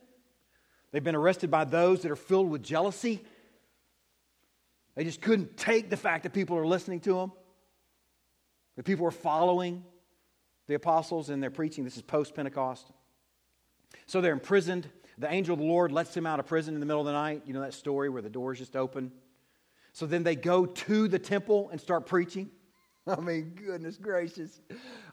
[0.91, 3.24] They've been arrested by those that are filled with jealousy.
[4.96, 7.32] They just couldn't take the fact that people are listening to them.
[8.76, 9.86] that people are following
[10.67, 11.86] the apostles in their preaching.
[11.86, 12.91] This is post Pentecost.
[14.06, 14.89] So they're imprisoned.
[15.17, 17.13] The angel of the Lord lets them out of prison in the middle of the
[17.13, 17.43] night.
[17.45, 19.12] You know that story where the doors just open?
[19.93, 22.51] So then they go to the temple and start preaching.
[23.08, 24.60] I mean, goodness gracious.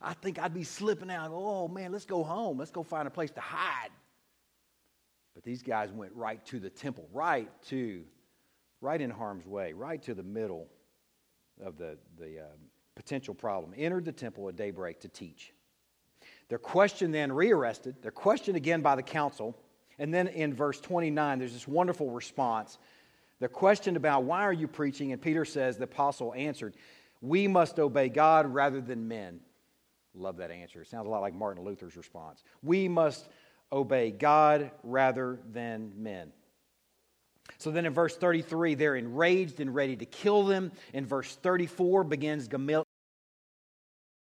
[0.02, 1.30] I think I'd be slipping out.
[1.32, 2.58] Oh, man, let's go home.
[2.58, 3.90] Let's go find a place to hide.
[5.34, 8.04] But these guys went right to the temple, right to,
[8.80, 10.68] right in harm's way, right to the middle
[11.64, 12.58] of the, the um,
[12.94, 15.52] potential problem, entered the temple at daybreak to teach.
[16.48, 17.96] They're questioned then, rearrested.
[18.02, 19.56] They're questioned again by the council.
[19.98, 22.78] And then in verse 29, there's this wonderful response.
[23.40, 25.12] The question about why are you preaching?
[25.12, 26.74] And Peter says, the apostle answered,
[27.20, 29.40] We must obey God rather than men.
[30.14, 30.82] Love that answer.
[30.82, 32.42] It sounds a lot like Martin Luther's response.
[32.62, 33.28] We must
[33.72, 36.32] obey God rather than men.
[37.58, 40.72] So then in verse 33, they're enraged and ready to kill them.
[40.92, 42.84] In verse 34 begins Gamaliel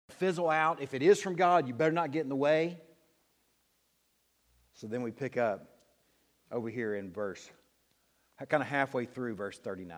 [0.09, 0.81] fizzle out.
[0.81, 2.79] If it is from God, you better not get in the way.
[4.77, 5.67] So then we pick up
[6.51, 7.49] over here in verse,
[8.47, 9.97] kind of halfway through verse 39.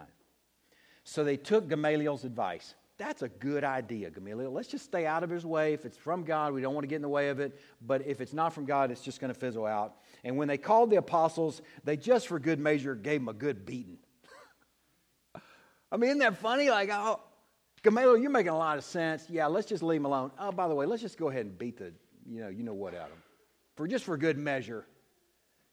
[1.04, 2.76] So they took Gamaliel's advice.
[2.98, 4.52] That's a good idea, Gamaliel.
[4.52, 5.74] Let's just stay out of his way.
[5.74, 7.60] If it's from God, we don't want to get in the way of it.
[7.86, 9.96] But if it's not from God, it's just going to fizzle out.
[10.24, 13.66] And when they called the apostles, they just for good measure gave them a good
[13.66, 13.98] beating.
[15.92, 16.70] I mean, isn't that funny?
[16.70, 17.20] Like, oh,
[17.84, 19.26] Gamaliel, you're making a lot of sense.
[19.30, 20.32] Yeah, let's just leave him alone.
[20.40, 21.94] Oh, by the way, let's just go ahead and beat the,
[22.26, 23.24] you know, you know what out of him.
[23.80, 24.86] For just for good measure.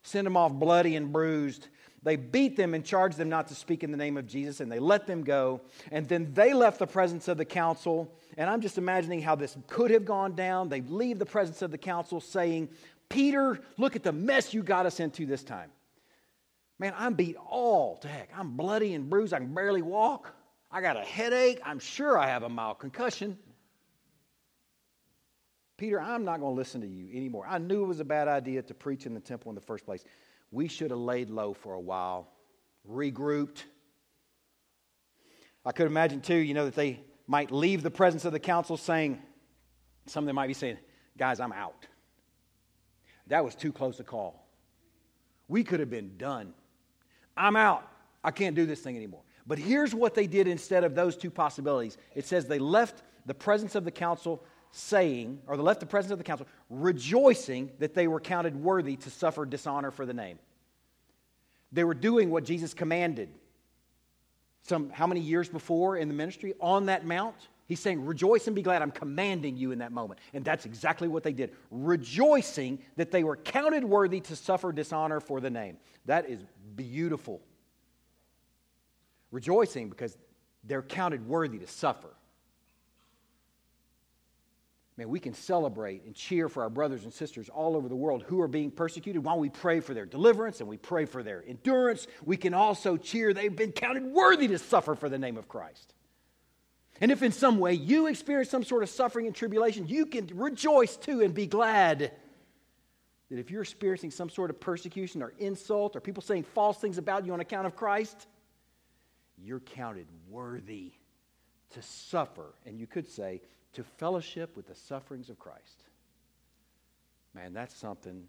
[0.05, 1.67] Send them off bloody and bruised.
[2.05, 4.71] They beat them and charged them not to speak in the name of Jesus, and
[4.71, 5.61] they let them go.
[5.91, 8.15] And then they left the presence of the council.
[8.37, 10.69] And I'm just imagining how this could have gone down.
[10.69, 12.69] They leave the presence of the council saying,
[13.09, 15.73] Peter, look at the mess you got us into this time.
[16.79, 18.31] Man, I'm beat all to heck.
[18.39, 19.35] I'm bloody and bruised.
[19.35, 20.33] I can barely walk.
[20.71, 21.61] I got a headache.
[21.65, 23.37] I'm sure I have a mild concussion.
[25.77, 27.47] Peter, I'm not going to listen to you anymore.
[27.47, 29.85] I knew it was a bad idea to preach in the temple in the first
[29.85, 30.05] place.
[30.51, 32.29] We should have laid low for a while,
[32.91, 33.65] regrouped.
[35.65, 38.77] I could imagine, too, you know, that they might leave the presence of the council
[38.77, 39.21] saying,
[40.07, 40.79] some of them might be saying,
[41.19, 41.87] guys, I'm out.
[43.27, 44.49] That was too close a call.
[45.49, 46.55] We could have been done.
[47.37, 47.87] I'm out.
[48.25, 49.23] I can't do this thing anymore.
[49.47, 53.35] But here's what they did instead of those two possibilities it says they left the
[53.35, 57.95] presence of the council saying, or they left the presence of the council rejoicing that
[57.95, 60.39] they were counted worthy to suffer dishonor for the name.
[61.73, 63.29] They were doing what Jesus commanded.
[64.63, 67.37] Some how many years before in the ministry on that mount?
[67.67, 68.83] He's saying, Rejoice and be glad.
[68.83, 70.21] I'm commanding you in that moment.
[70.35, 71.53] And that's exactly what they did.
[71.71, 75.77] Rejoicing that they were counted worthy to suffer dishonor for the name.
[76.07, 76.41] That is
[76.77, 77.41] beautiful
[79.31, 80.17] rejoicing because
[80.65, 82.09] they're counted worthy to suffer.
[84.97, 88.25] Man, we can celebrate and cheer for our brothers and sisters all over the world
[88.27, 91.45] who are being persecuted while we pray for their deliverance and we pray for their
[91.47, 92.07] endurance.
[92.25, 95.93] We can also cheer they've been counted worthy to suffer for the name of Christ.
[96.99, 100.31] And if in some way you experience some sort of suffering and tribulation, you can
[100.33, 102.13] rejoice too and be glad
[103.29, 106.97] that if you're experiencing some sort of persecution or insult or people saying false things
[106.97, 108.27] about you on account of Christ,
[109.37, 110.93] you're counted worthy
[111.71, 113.43] to suffer, and you could say,
[113.77, 115.85] to fellowship with the sufferings of Christ.
[117.35, 118.25] Man, that's something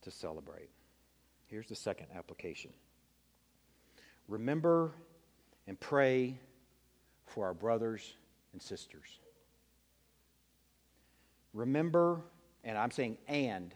[0.00, 0.70] to celebrate.
[1.46, 2.70] Here's the second application
[4.28, 4.92] remember
[5.66, 6.38] and pray
[7.26, 8.14] for our brothers
[8.52, 9.18] and sisters.
[11.52, 12.22] Remember,
[12.64, 13.74] and I'm saying and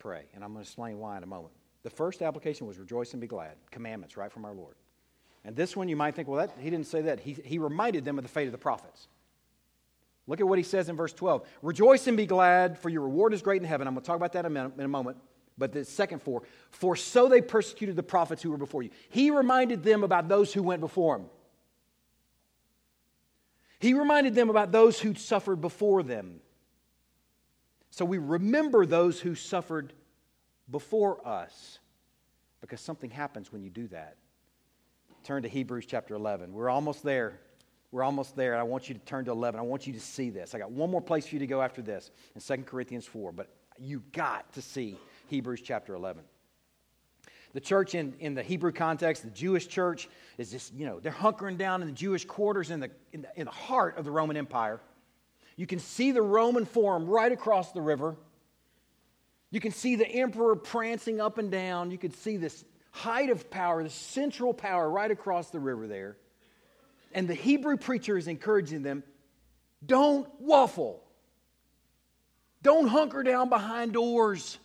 [0.00, 1.52] pray, and I'm going to explain why in a moment.
[1.84, 4.74] The first application was rejoice and be glad, commandments right from our Lord.
[5.44, 7.20] And this one you might think, well, that, he didn't say that.
[7.20, 9.06] He, he reminded them of the fate of the prophets.
[10.30, 13.34] Look at what he says in verse 12 Rejoice and be glad, for your reward
[13.34, 13.88] is great in heaven.
[13.88, 15.16] I'm going to talk about that in a, moment.
[15.58, 18.90] But the second four, for so they persecuted the prophets who were before you.
[19.08, 21.24] He reminded them about those who went before him.
[23.80, 26.38] He reminded them about those who suffered before them.
[27.90, 29.92] So we remember those who suffered
[30.70, 31.80] before us
[32.60, 34.16] because something happens when you do that.
[35.24, 36.52] Turn to Hebrews chapter 11.
[36.52, 37.40] We're almost there.
[37.92, 38.56] We're almost there.
[38.56, 39.58] I want you to turn to 11.
[39.58, 40.54] I want you to see this.
[40.54, 43.32] I got one more place for you to go after this in 2 Corinthians 4,
[43.32, 46.22] but you've got to see Hebrews chapter 11.
[47.52, 51.10] The church in, in the Hebrew context, the Jewish church, is just, you know, they're
[51.10, 54.10] hunkering down in the Jewish quarters in the, in the, in the heart of the
[54.12, 54.80] Roman Empire.
[55.56, 58.16] You can see the Roman Forum right across the river.
[59.50, 61.90] You can see the emperor prancing up and down.
[61.90, 66.16] You can see this height of power, the central power right across the river there.
[67.12, 69.02] And the Hebrew preacher is encouraging them
[69.84, 71.02] don't waffle,
[72.62, 74.58] don't hunker down behind doors.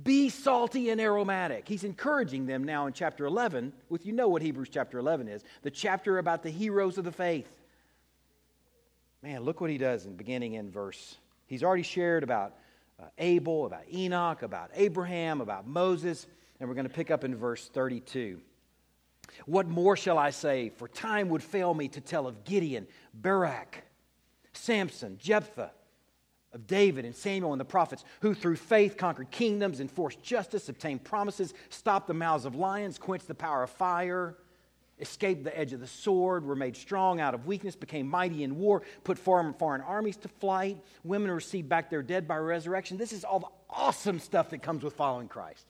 [0.00, 1.66] Be salty and aromatic.
[1.66, 5.42] He's encouraging them now in chapter 11, with you know what Hebrews chapter 11 is,
[5.62, 7.50] the chapter about the heroes of the faith.
[9.24, 11.16] Man, look what he does in beginning in verse.
[11.48, 12.54] He's already shared about
[13.00, 16.28] uh, Abel, about Enoch, about Abraham, about Moses,
[16.60, 18.40] and we're going to pick up in verse 32.
[19.46, 20.70] What more shall I say?
[20.70, 23.84] For time would fail me to tell of Gideon, Barak,
[24.52, 25.72] Samson, Jephthah
[26.52, 31.04] of David and Samuel and the prophets, who through faith conquered kingdoms, enforced justice, obtained
[31.04, 34.36] promises, stopped the mouths of lions, quenched the power of fire,
[34.98, 38.56] escaped the edge of the sword, were made strong out of weakness, became mighty in
[38.58, 42.96] war, put foreign, foreign armies to flight, women received back their dead by resurrection.
[42.96, 45.66] This is all the awesome stuff that comes with following Christ.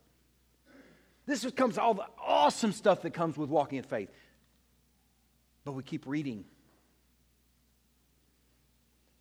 [1.29, 4.09] This comes all the awesome stuff that comes with walking in faith.
[5.63, 6.47] But we keep reading.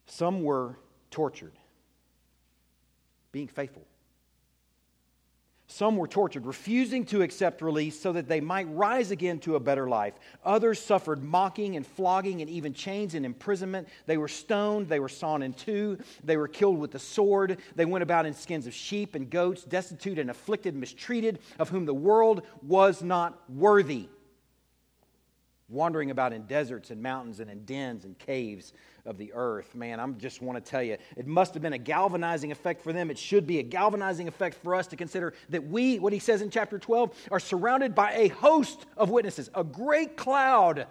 [0.06, 0.80] Some were
[1.12, 1.52] tortured,
[3.34, 3.86] being faithful.
[5.70, 9.60] Some were tortured, refusing to accept release so that they might rise again to a
[9.60, 10.14] better life.
[10.46, 13.90] Others suffered mocking and flogging and even chains and imprisonment.
[14.06, 17.58] They were stoned, they were sawn in two, they were killed with the sword.
[17.76, 21.86] They went about in skins of sheep and goats, destitute and afflicted, mistreated, of whom
[21.86, 24.08] the world was not worthy.
[25.68, 28.72] Wandering about in deserts and mountains and in dens and caves
[29.08, 29.74] of the earth.
[29.74, 32.94] Man, I just want to tell you, it must have been a galvanizing effect for
[32.94, 33.10] them.
[33.10, 36.42] It should be a galvanizing effect for us to consider that we, what he says
[36.42, 40.86] in chapter 12, are surrounded by a host of witnesses, a great cloud.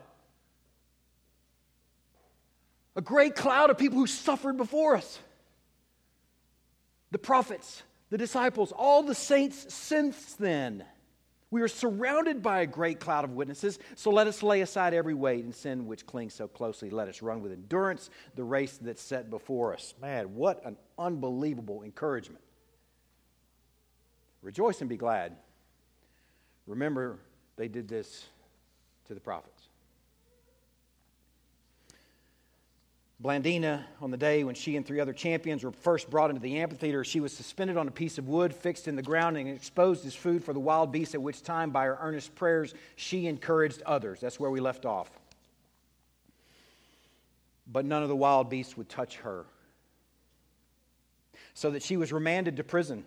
[2.96, 5.18] A great cloud of people who suffered before us.
[7.10, 10.84] The prophets, the disciples, all the saints since then.
[11.56, 15.14] We are surrounded by a great cloud of witnesses, so let us lay aside every
[15.14, 16.90] weight and sin which clings so closely.
[16.90, 19.94] Let us run with endurance the race that's set before us.
[19.98, 22.44] Man, what an unbelievable encouragement.
[24.42, 25.34] Rejoice and be glad.
[26.66, 27.20] Remember,
[27.56, 28.26] they did this
[29.06, 29.55] to the prophets.
[33.22, 36.58] Blandina, on the day when she and three other champions were first brought into the
[36.58, 40.04] amphitheater, she was suspended on a piece of wood fixed in the ground and exposed
[40.04, 43.82] as food for the wild beasts, at which time, by her earnest prayers, she encouraged
[43.86, 44.20] others.
[44.20, 45.08] That's where we left off.
[47.66, 49.46] But none of the wild beasts would touch her.
[51.54, 53.04] So that she was remanded to prison.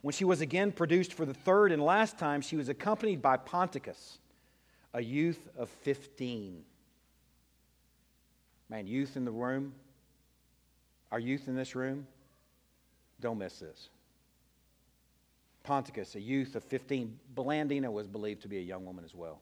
[0.00, 3.36] When she was again produced for the third and last time, she was accompanied by
[3.36, 4.18] Ponticus,
[4.94, 6.64] a youth of 15.
[8.70, 9.74] Man, youth in the room,
[11.10, 12.06] our youth in this room,
[13.20, 13.88] don't miss this.
[15.64, 19.40] Ponticus, a youth of 15, Blandina was believed to be a young woman as well.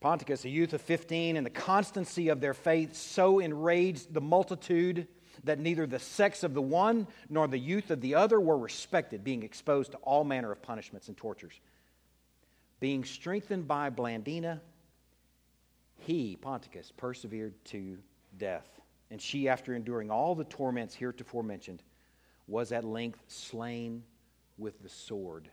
[0.00, 5.06] Ponticus, a youth of 15, and the constancy of their faith so enraged the multitude
[5.44, 9.22] that neither the sex of the one nor the youth of the other were respected,
[9.22, 11.60] being exposed to all manner of punishments and tortures.
[12.80, 14.60] Being strengthened by Blandina,
[16.02, 17.98] he, Ponticus, persevered to
[18.38, 18.80] death.
[19.10, 21.82] And she, after enduring all the torments heretofore mentioned,
[22.46, 24.02] was at length slain
[24.58, 25.48] with the sword.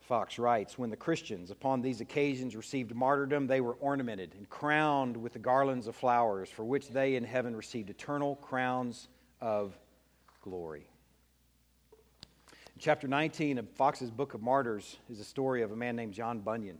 [0.00, 5.16] Foxe writes When the Christians upon these occasions received martyrdom, they were ornamented and crowned
[5.16, 9.08] with the garlands of flowers, for which they in heaven received eternal crowns
[9.40, 9.78] of
[10.42, 10.88] glory.
[12.78, 16.38] Chapter 19 of Foxe's Book of Martyrs is a story of a man named John
[16.38, 16.78] Bunyan.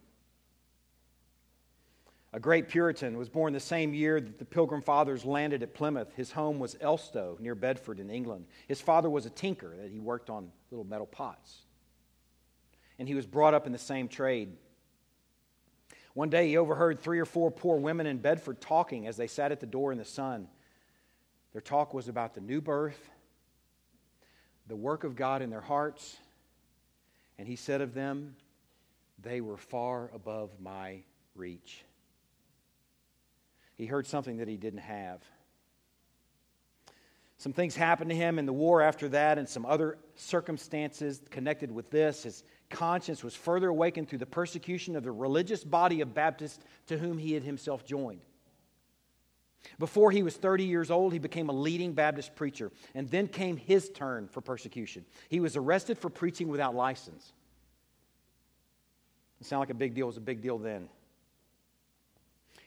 [2.32, 6.12] A great Puritan was born the same year that the Pilgrim Fathers landed at Plymouth.
[6.14, 8.46] His home was Elstow, near Bedford in England.
[8.66, 11.62] His father was a tinker, that he worked on little metal pots
[12.98, 14.56] and he was brought up in the same trade.
[16.14, 19.52] One day he overheard three or four poor women in Bedford talking as they sat
[19.52, 20.48] at the door in the sun.
[21.52, 23.08] Their talk was about the new birth,
[24.66, 26.16] the work of God in their hearts,
[27.38, 28.34] and he said of them,
[29.22, 31.02] They were far above my
[31.36, 31.84] reach.
[33.78, 35.22] He heard something that he didn't have.
[37.38, 41.70] Some things happened to him in the war after that, and some other circumstances connected
[41.70, 42.24] with this.
[42.24, 46.58] His conscience was further awakened through the persecution of the religious body of Baptists
[46.88, 48.20] to whom he had himself joined.
[49.78, 53.56] Before he was 30 years old, he became a leading Baptist preacher, and then came
[53.56, 55.04] his turn for persecution.
[55.28, 57.32] He was arrested for preaching without license.
[59.40, 60.88] It sounded like a big deal, it was a big deal then.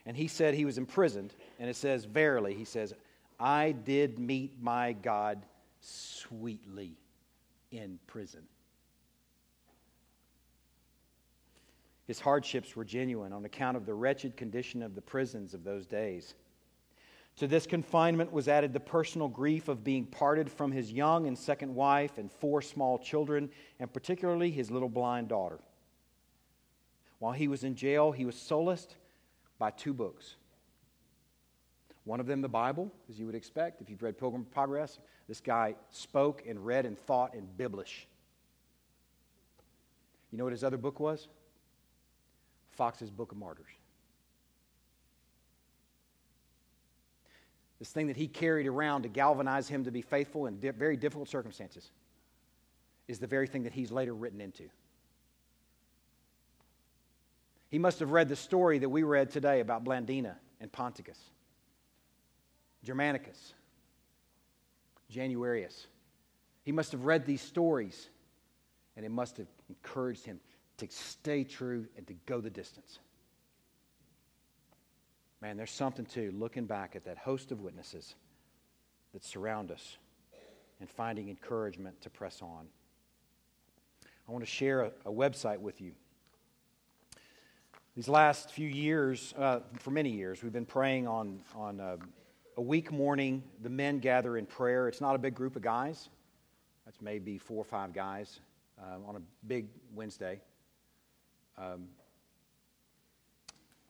[0.04, 2.92] And he said he was imprisoned, and it says, Verily, he says,
[3.38, 5.44] I did meet my God
[5.80, 6.96] sweetly
[7.70, 8.42] in prison.
[12.06, 15.86] His hardships were genuine on account of the wretched condition of the prisons of those
[15.86, 16.34] days.
[17.36, 21.38] To this confinement was added the personal grief of being parted from his young and
[21.38, 23.48] second wife and four small children,
[23.78, 25.58] and particularly his little blind daughter.
[27.20, 28.96] While he was in jail, he was solaced
[29.62, 30.34] by two books.
[32.02, 34.98] One of them, the Bible, as you would expect if you've read Pilgrim Progress.
[35.28, 38.06] This guy spoke and read and thought in Biblish.
[40.32, 41.28] You know what his other book was?
[42.72, 43.70] Foxe's Book of Martyrs.
[47.78, 50.96] This thing that he carried around to galvanize him to be faithful in di- very
[50.96, 51.92] difficult circumstances
[53.06, 54.64] is the very thing that he's later written into.
[57.72, 61.18] He must have read the story that we read today about Blandina and Ponticus,
[62.84, 63.54] Germanicus,
[65.10, 65.86] Januarius.
[66.64, 68.10] He must have read these stories,
[68.94, 70.38] and it must have encouraged him
[70.76, 72.98] to stay true and to go the distance.
[75.40, 78.16] Man, there's something to looking back at that host of witnesses
[79.14, 79.96] that surround us
[80.78, 82.66] and finding encouragement to press on.
[84.28, 85.92] I want to share a, a website with you.
[87.94, 91.98] These last few years, uh, for many years, we've been praying on, on uh,
[92.56, 93.42] a week morning.
[93.62, 94.88] The men gather in prayer.
[94.88, 96.08] It's not a big group of guys,
[96.86, 98.40] that's maybe four or five guys
[98.80, 100.40] uh, on a big Wednesday.
[101.58, 101.88] Um,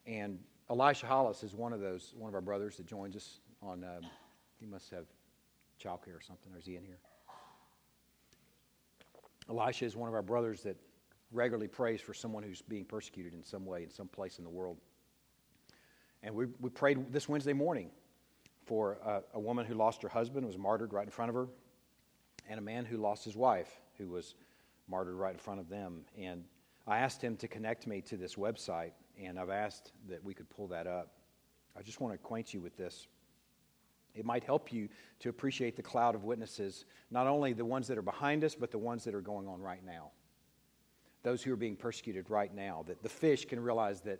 [0.05, 0.37] and
[0.69, 4.09] Elisha Hollis is one of those, one of our brothers that joins us on, um,
[4.59, 5.05] he must have
[5.81, 6.99] childcare or something, or is he in here?
[9.49, 10.75] Elisha is one of our brothers that
[11.33, 14.49] regularly prays for someone who's being persecuted in some way, in some place in the
[14.49, 14.77] world.
[16.21, 17.89] And we, we prayed this Wednesday morning
[18.65, 21.47] for a, a woman who lost her husband, was martyred right in front of her,
[22.47, 24.35] and a man who lost his wife, who was
[24.87, 26.01] martyred right in front of them.
[26.17, 26.43] And
[26.87, 30.49] I asked him to connect me to this website, and I've asked that we could
[30.49, 31.11] pull that up.
[31.77, 33.07] I just want to acquaint you with this.
[34.15, 37.97] It might help you to appreciate the cloud of witnesses, not only the ones that
[37.97, 40.11] are behind us, but the ones that are going on right now.
[41.23, 44.19] Those who are being persecuted right now, that the fish can realize that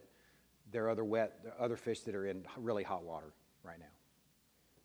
[0.71, 3.33] there are other wet, are other fish that are in really hot water
[3.63, 3.85] right now.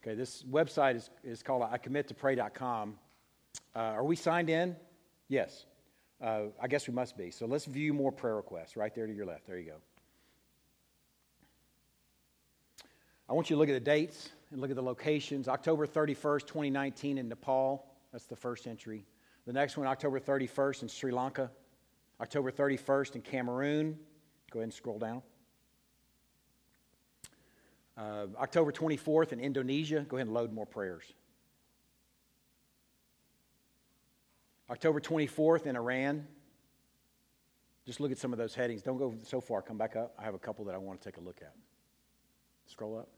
[0.02, 2.98] Okay, this website is, is called I commit to pray.com.
[3.74, 4.76] Uh, are we signed in?
[5.28, 5.66] Yes.
[6.20, 7.30] Uh, I guess we must be.
[7.30, 9.46] So let's view more prayer requests right there to your left.
[9.46, 9.76] There you go.
[13.28, 15.48] I want you to look at the dates and look at the locations.
[15.48, 17.84] October 31st, 2019 in Nepal.
[18.10, 19.04] That's the first entry.
[19.46, 21.50] The next one, October 31st in Sri Lanka.
[22.20, 23.98] October 31st in Cameroon.
[24.50, 25.22] Go ahead and scroll down.
[27.96, 30.04] Uh, October 24th in Indonesia.
[30.08, 31.04] Go ahead and load more prayers.
[34.70, 36.26] October 24th in Iran.
[37.86, 38.82] Just look at some of those headings.
[38.82, 39.62] Don't go so far.
[39.62, 40.14] Come back up.
[40.18, 41.54] I have a couple that I want to take a look at.
[42.66, 43.08] Scroll up.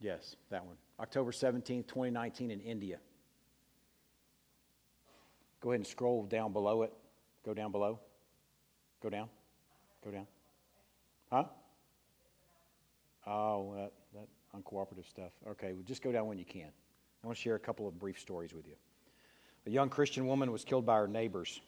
[0.00, 0.76] Yes, that one.
[0.98, 2.98] October 17th, 2019 in India.
[5.66, 6.92] Go ahead and scroll down below it.
[7.44, 7.98] Go down below.
[9.02, 9.28] Go down.
[10.04, 10.28] Go down.
[11.28, 11.42] Huh?
[13.26, 15.32] Oh, that, that uncooperative stuff.
[15.44, 16.68] Okay, well, just go down when you can.
[16.68, 18.74] I want to share a couple of brief stories with you.
[19.66, 21.60] A young Christian woman was killed by her neighbors,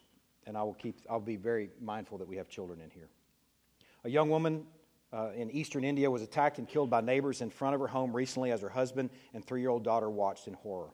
[0.47, 3.09] and I will keep, I'll be very mindful that we have children in here.
[4.05, 4.63] A young woman
[5.11, 8.15] uh, in eastern India was attacked and killed by neighbors in front of her home
[8.15, 10.91] recently as her husband and three year old daughter watched in horror.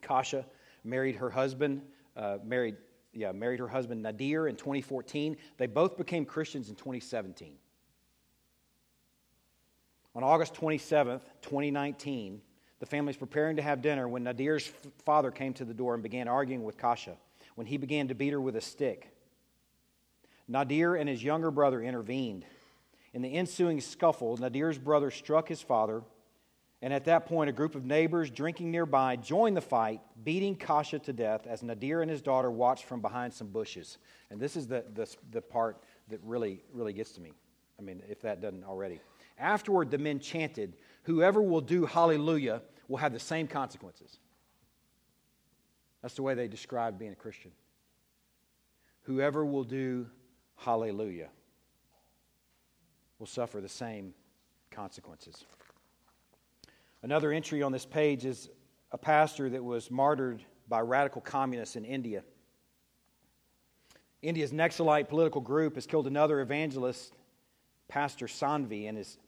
[0.00, 0.46] Kasha
[0.84, 1.82] married her husband,
[2.16, 2.76] uh, married,
[3.12, 5.36] yeah, married her husband Nadir in 2014.
[5.56, 7.56] They both became Christians in 2017.
[10.14, 12.40] On August 27th, 2019,
[12.78, 14.70] the family was preparing to have dinner when Nadir's
[15.04, 17.16] father came to the door and began arguing with Kasha
[17.54, 19.10] when he began to beat her with a stick.
[20.46, 22.44] Nadir and his younger brother intervened.
[23.12, 26.02] In the ensuing scuffle, Nadir's brother struck his father,
[26.82, 30.98] and at that point, a group of neighbors drinking nearby joined the fight, beating Kasha
[30.98, 33.98] to death as Nadir and his daughter watched from behind some bushes.
[34.30, 37.32] And this is the, the, the part that really, really gets to me.
[37.78, 39.00] I mean, if that doesn't already.
[39.38, 44.18] Afterward, the men chanted, Whoever will do hallelujah will have the same consequences.
[46.02, 47.50] That's the way they describe being a Christian.
[49.02, 50.06] Whoever will do
[50.56, 51.28] hallelujah
[53.18, 54.14] will suffer the same
[54.70, 55.44] consequences.
[57.04, 58.48] Another entry on this page is
[58.90, 62.24] a pastor that was martyred by radical communists in India.
[64.22, 67.12] India's Naxalite political group has killed another evangelist,
[67.88, 69.18] Pastor Sanvi, and his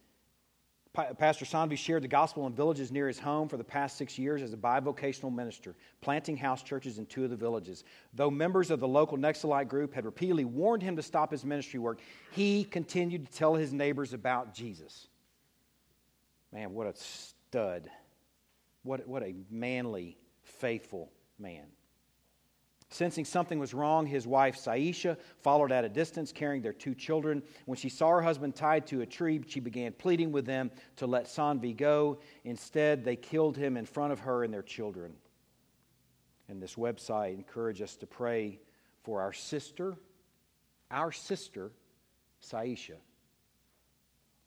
[1.19, 4.41] Pastor Sanvi shared the gospel in villages near his home for the past six years
[4.41, 7.83] as a bivocational minister, planting house churches in two of the villages.
[8.15, 11.79] Though members of the local Naxalite group had repeatedly warned him to stop his ministry
[11.79, 11.99] work,
[12.31, 15.09] he continued to tell his neighbors about Jesus.
[16.51, 16.93] Man, what a
[17.49, 17.89] stud.
[18.83, 21.65] What, what a manly, faithful man.
[22.89, 27.43] Sensing something was wrong, his wife Saisha followed at a distance, carrying their two children.
[27.65, 31.07] When she saw her husband tied to a tree, she began pleading with them to
[31.07, 32.19] let Sanvi go.
[32.45, 35.13] Instead, they killed him in front of her and their children.
[36.47, 38.59] And this website encouraged us to pray
[39.03, 39.97] for our sister,
[40.89, 41.71] our sister,
[42.41, 42.95] Saisha,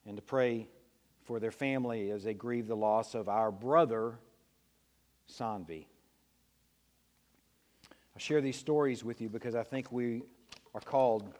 [0.07, 0.67] and to pray
[1.23, 4.17] for their family as they grieve the loss of our brother,
[5.29, 5.85] Sanvi.
[8.15, 10.23] I share these stories with you because I think we
[10.73, 11.33] are called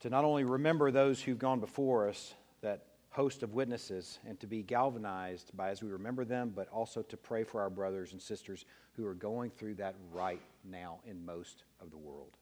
[0.00, 4.46] to not only remember those who've gone before us, that host of witnesses, and to
[4.46, 8.20] be galvanized by as we remember them, but also to pray for our brothers and
[8.20, 8.64] sisters
[8.96, 12.36] who are going through that right now in most of the world.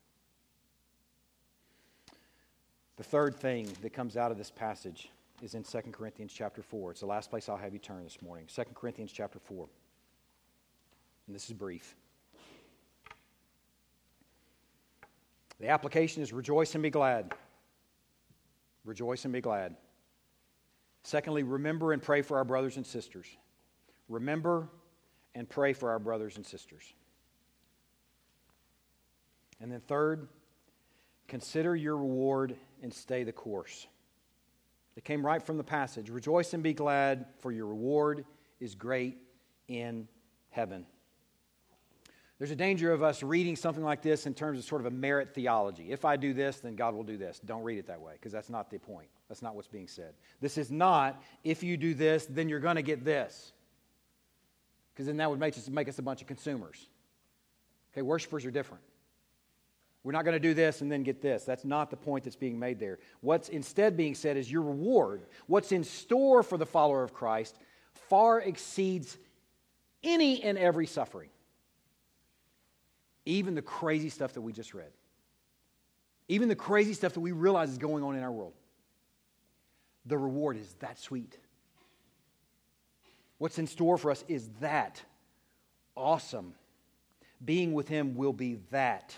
[2.96, 5.10] The third thing that comes out of this passage
[5.43, 6.93] is in 2 Corinthians chapter 4.
[6.93, 8.47] It's the last place I'll have you turn this morning.
[8.47, 9.66] 2 Corinthians chapter 4.
[11.26, 11.97] And this is brief.
[15.59, 17.34] The application is rejoice and be glad.
[18.84, 19.76] Rejoice and be glad.
[21.03, 23.26] Secondly, remember and pray for our brothers and sisters.
[24.09, 24.68] Remember
[25.34, 26.95] and pray for our brothers and sisters.
[29.61, 30.28] And then, third,
[31.26, 33.86] consider your reward and stay the course.
[35.03, 36.11] It came right from the passage.
[36.11, 38.24] Rejoice and be glad, for your reward
[38.61, 39.18] is great
[39.66, 40.07] in
[40.50, 40.86] heaven.
[42.38, 44.90] There's a danger of us reading something like this in terms of sort of a
[44.92, 45.90] merit theology.
[45.90, 47.40] If I do this, then God will do this.
[47.44, 49.09] Don't read it that way because that's not the point.
[49.28, 50.14] That's not what's being said.
[50.40, 53.53] This is not, if you do this, then you're going to get this.
[54.92, 56.88] Because then that would make us, make us a bunch of consumers.
[57.92, 58.84] Okay, worshipers are different.
[60.05, 61.44] We're not going to do this and then get this.
[61.44, 62.98] That's not the point that's being made there.
[63.20, 67.57] What's instead being said is your reward, what's in store for the follower of Christ,
[68.09, 69.16] far exceeds
[70.03, 71.30] any and every suffering.
[73.24, 74.90] Even the crazy stuff that we just read.
[76.28, 78.55] Even the crazy stuff that we realize is going on in our world.
[80.07, 81.36] The reward is that sweet.
[83.38, 85.00] What's in store for us is that
[85.96, 86.55] awesome.
[87.44, 89.14] Being with Him will be that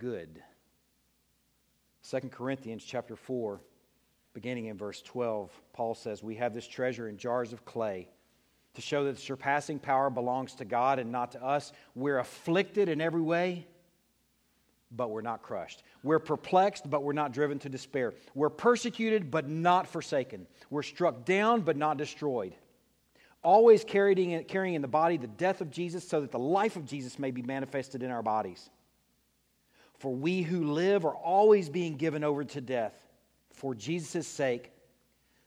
[0.00, 0.42] good.
[2.10, 3.60] 2 Corinthians chapter 4,
[4.32, 8.08] beginning in verse 12, Paul says, We have this treasure in jars of clay
[8.74, 11.72] to show that the surpassing power belongs to God and not to us.
[11.94, 13.66] We're afflicted in every way,
[14.90, 15.82] but we're not crushed.
[16.02, 18.14] We're perplexed, but we're not driven to despair.
[18.34, 20.46] We're persecuted, but not forsaken.
[20.70, 22.54] We're struck down, but not destroyed.
[23.42, 26.86] Always carrying, carrying in the body the death of Jesus, so that the life of
[26.86, 28.70] Jesus may be manifested in our bodies.
[30.00, 32.94] For we who live are always being given over to death
[33.52, 34.72] for Jesus' sake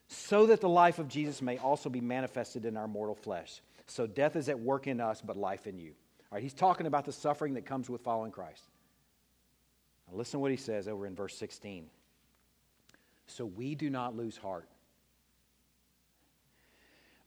[0.08, 3.62] so that the life of Jesus may also be manifested in our mortal flesh.
[3.88, 5.94] So death is at work in us, but life in you.
[6.32, 8.62] All right, he's talking about the suffering that comes with following Christ.
[10.08, 11.88] Now listen to what he says over in verse 16.
[13.26, 14.70] So we do not lose heart.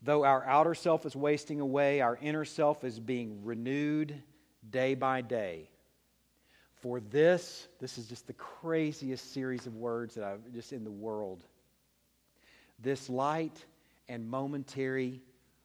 [0.01, 4.15] Though our outer self is wasting away, our inner self is being renewed
[4.71, 5.71] day by day.
[6.83, 10.91] For this, this is just the craziest series of words that I've just in the
[10.91, 11.43] world.
[12.79, 13.65] This light
[14.09, 15.23] and momentary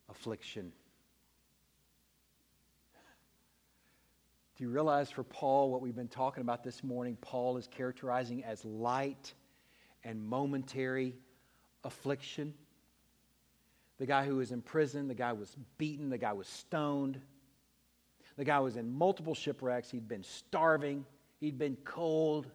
[0.09, 0.71] affliction.
[4.57, 7.17] Do you realize for Paul what we've been talking about this morning?
[7.19, 9.33] Paul is characterizing as light
[10.03, 11.15] and momentary
[11.83, 12.53] affliction.
[13.97, 17.19] The guy who was in prison, the guy was beaten, the guy was stoned,
[18.37, 21.05] the guy was in multiple shipwrecks, he'd been starving,
[21.39, 22.47] he'd been cold,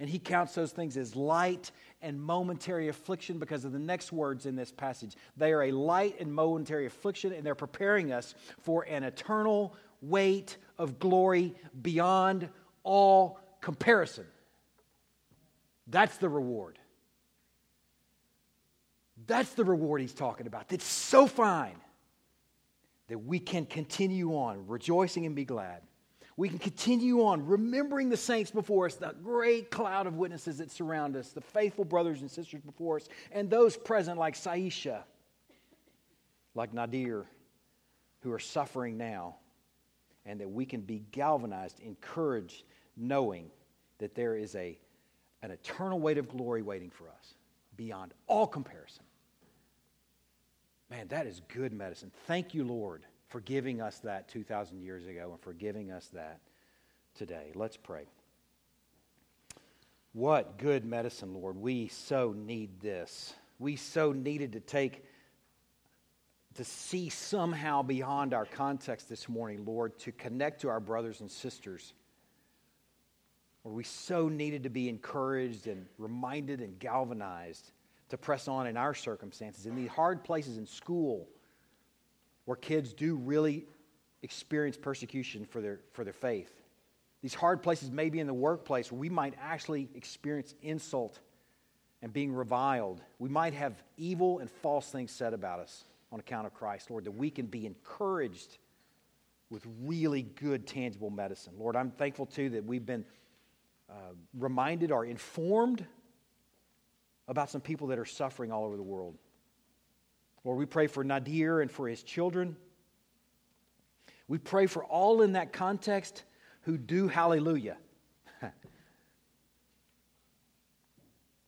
[0.00, 1.70] and he counts those things as light
[2.02, 5.14] and momentary affliction because of the next words in this passage.
[5.36, 10.56] They are a light and momentary affliction, and they're preparing us for an eternal weight
[10.78, 12.48] of glory beyond
[12.82, 14.26] all comparison.
[15.86, 16.78] That's the reward.
[19.26, 20.68] That's the reward he's talking about.
[20.68, 21.76] That's so fine
[23.08, 25.82] that we can continue on rejoicing and be glad.
[26.36, 30.70] We can continue on remembering the saints before us, the great cloud of witnesses that
[30.70, 35.02] surround us, the faithful brothers and sisters before us, and those present like Saisha,
[36.54, 37.24] like Nadir,
[38.20, 39.36] who are suffering now,
[40.26, 42.64] and that we can be galvanized, encouraged,
[42.96, 43.50] knowing
[43.98, 44.76] that there is a,
[45.42, 47.34] an eternal weight of glory waiting for us
[47.76, 49.04] beyond all comparison.
[50.90, 52.12] Man, that is good medicine.
[52.26, 53.02] Thank you, Lord
[53.34, 56.38] for giving us that 2,000 years ago and for giving us that
[57.16, 57.50] today.
[57.56, 58.06] Let's pray.
[60.12, 61.56] What good medicine, Lord.
[61.56, 63.34] We so need this.
[63.58, 65.04] We so needed to take,
[66.54, 71.28] to see somehow beyond our context this morning, Lord, to connect to our brothers and
[71.28, 71.92] sisters.
[73.64, 77.72] Lord, we so needed to be encouraged and reminded and galvanized
[78.14, 81.28] to press on in our circumstances, in these hard places in school
[82.44, 83.64] where kids do really
[84.22, 86.62] experience persecution for their, for their faith.
[87.22, 91.18] These hard places, maybe in the workplace, where we might actually experience insult
[92.02, 93.00] and being reviled.
[93.18, 97.04] We might have evil and false things said about us on account of Christ, Lord,
[97.06, 98.58] that we can be encouraged
[99.50, 101.54] with really good, tangible medicine.
[101.58, 103.04] Lord, I'm thankful too that we've been
[103.90, 103.94] uh,
[104.38, 105.84] reminded or informed
[107.28, 109.16] about some people that are suffering all over the world.
[110.44, 112.56] Lord, we pray for Nadir and for his children.
[114.28, 116.24] We pray for all in that context
[116.62, 117.76] who do hallelujah.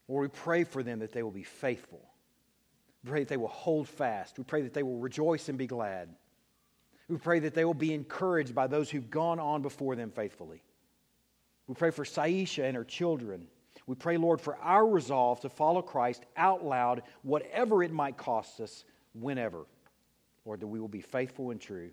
[0.08, 2.00] Lord, we pray for them that they will be faithful.
[3.04, 4.38] We pray that they will hold fast.
[4.38, 6.08] We pray that they will rejoice and be glad.
[7.08, 10.62] We pray that they will be encouraged by those who've gone on before them faithfully.
[11.66, 13.46] We pray for Saisha and her children.
[13.86, 18.60] We pray, Lord, for our resolve to follow Christ out loud, whatever it might cost
[18.60, 18.84] us,
[19.14, 19.66] whenever.
[20.44, 21.90] Lord, that we will be faithful and true.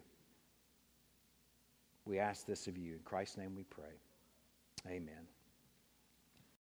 [2.06, 2.94] We ask this of you.
[2.94, 3.84] In Christ's name we pray.
[4.88, 5.33] Amen.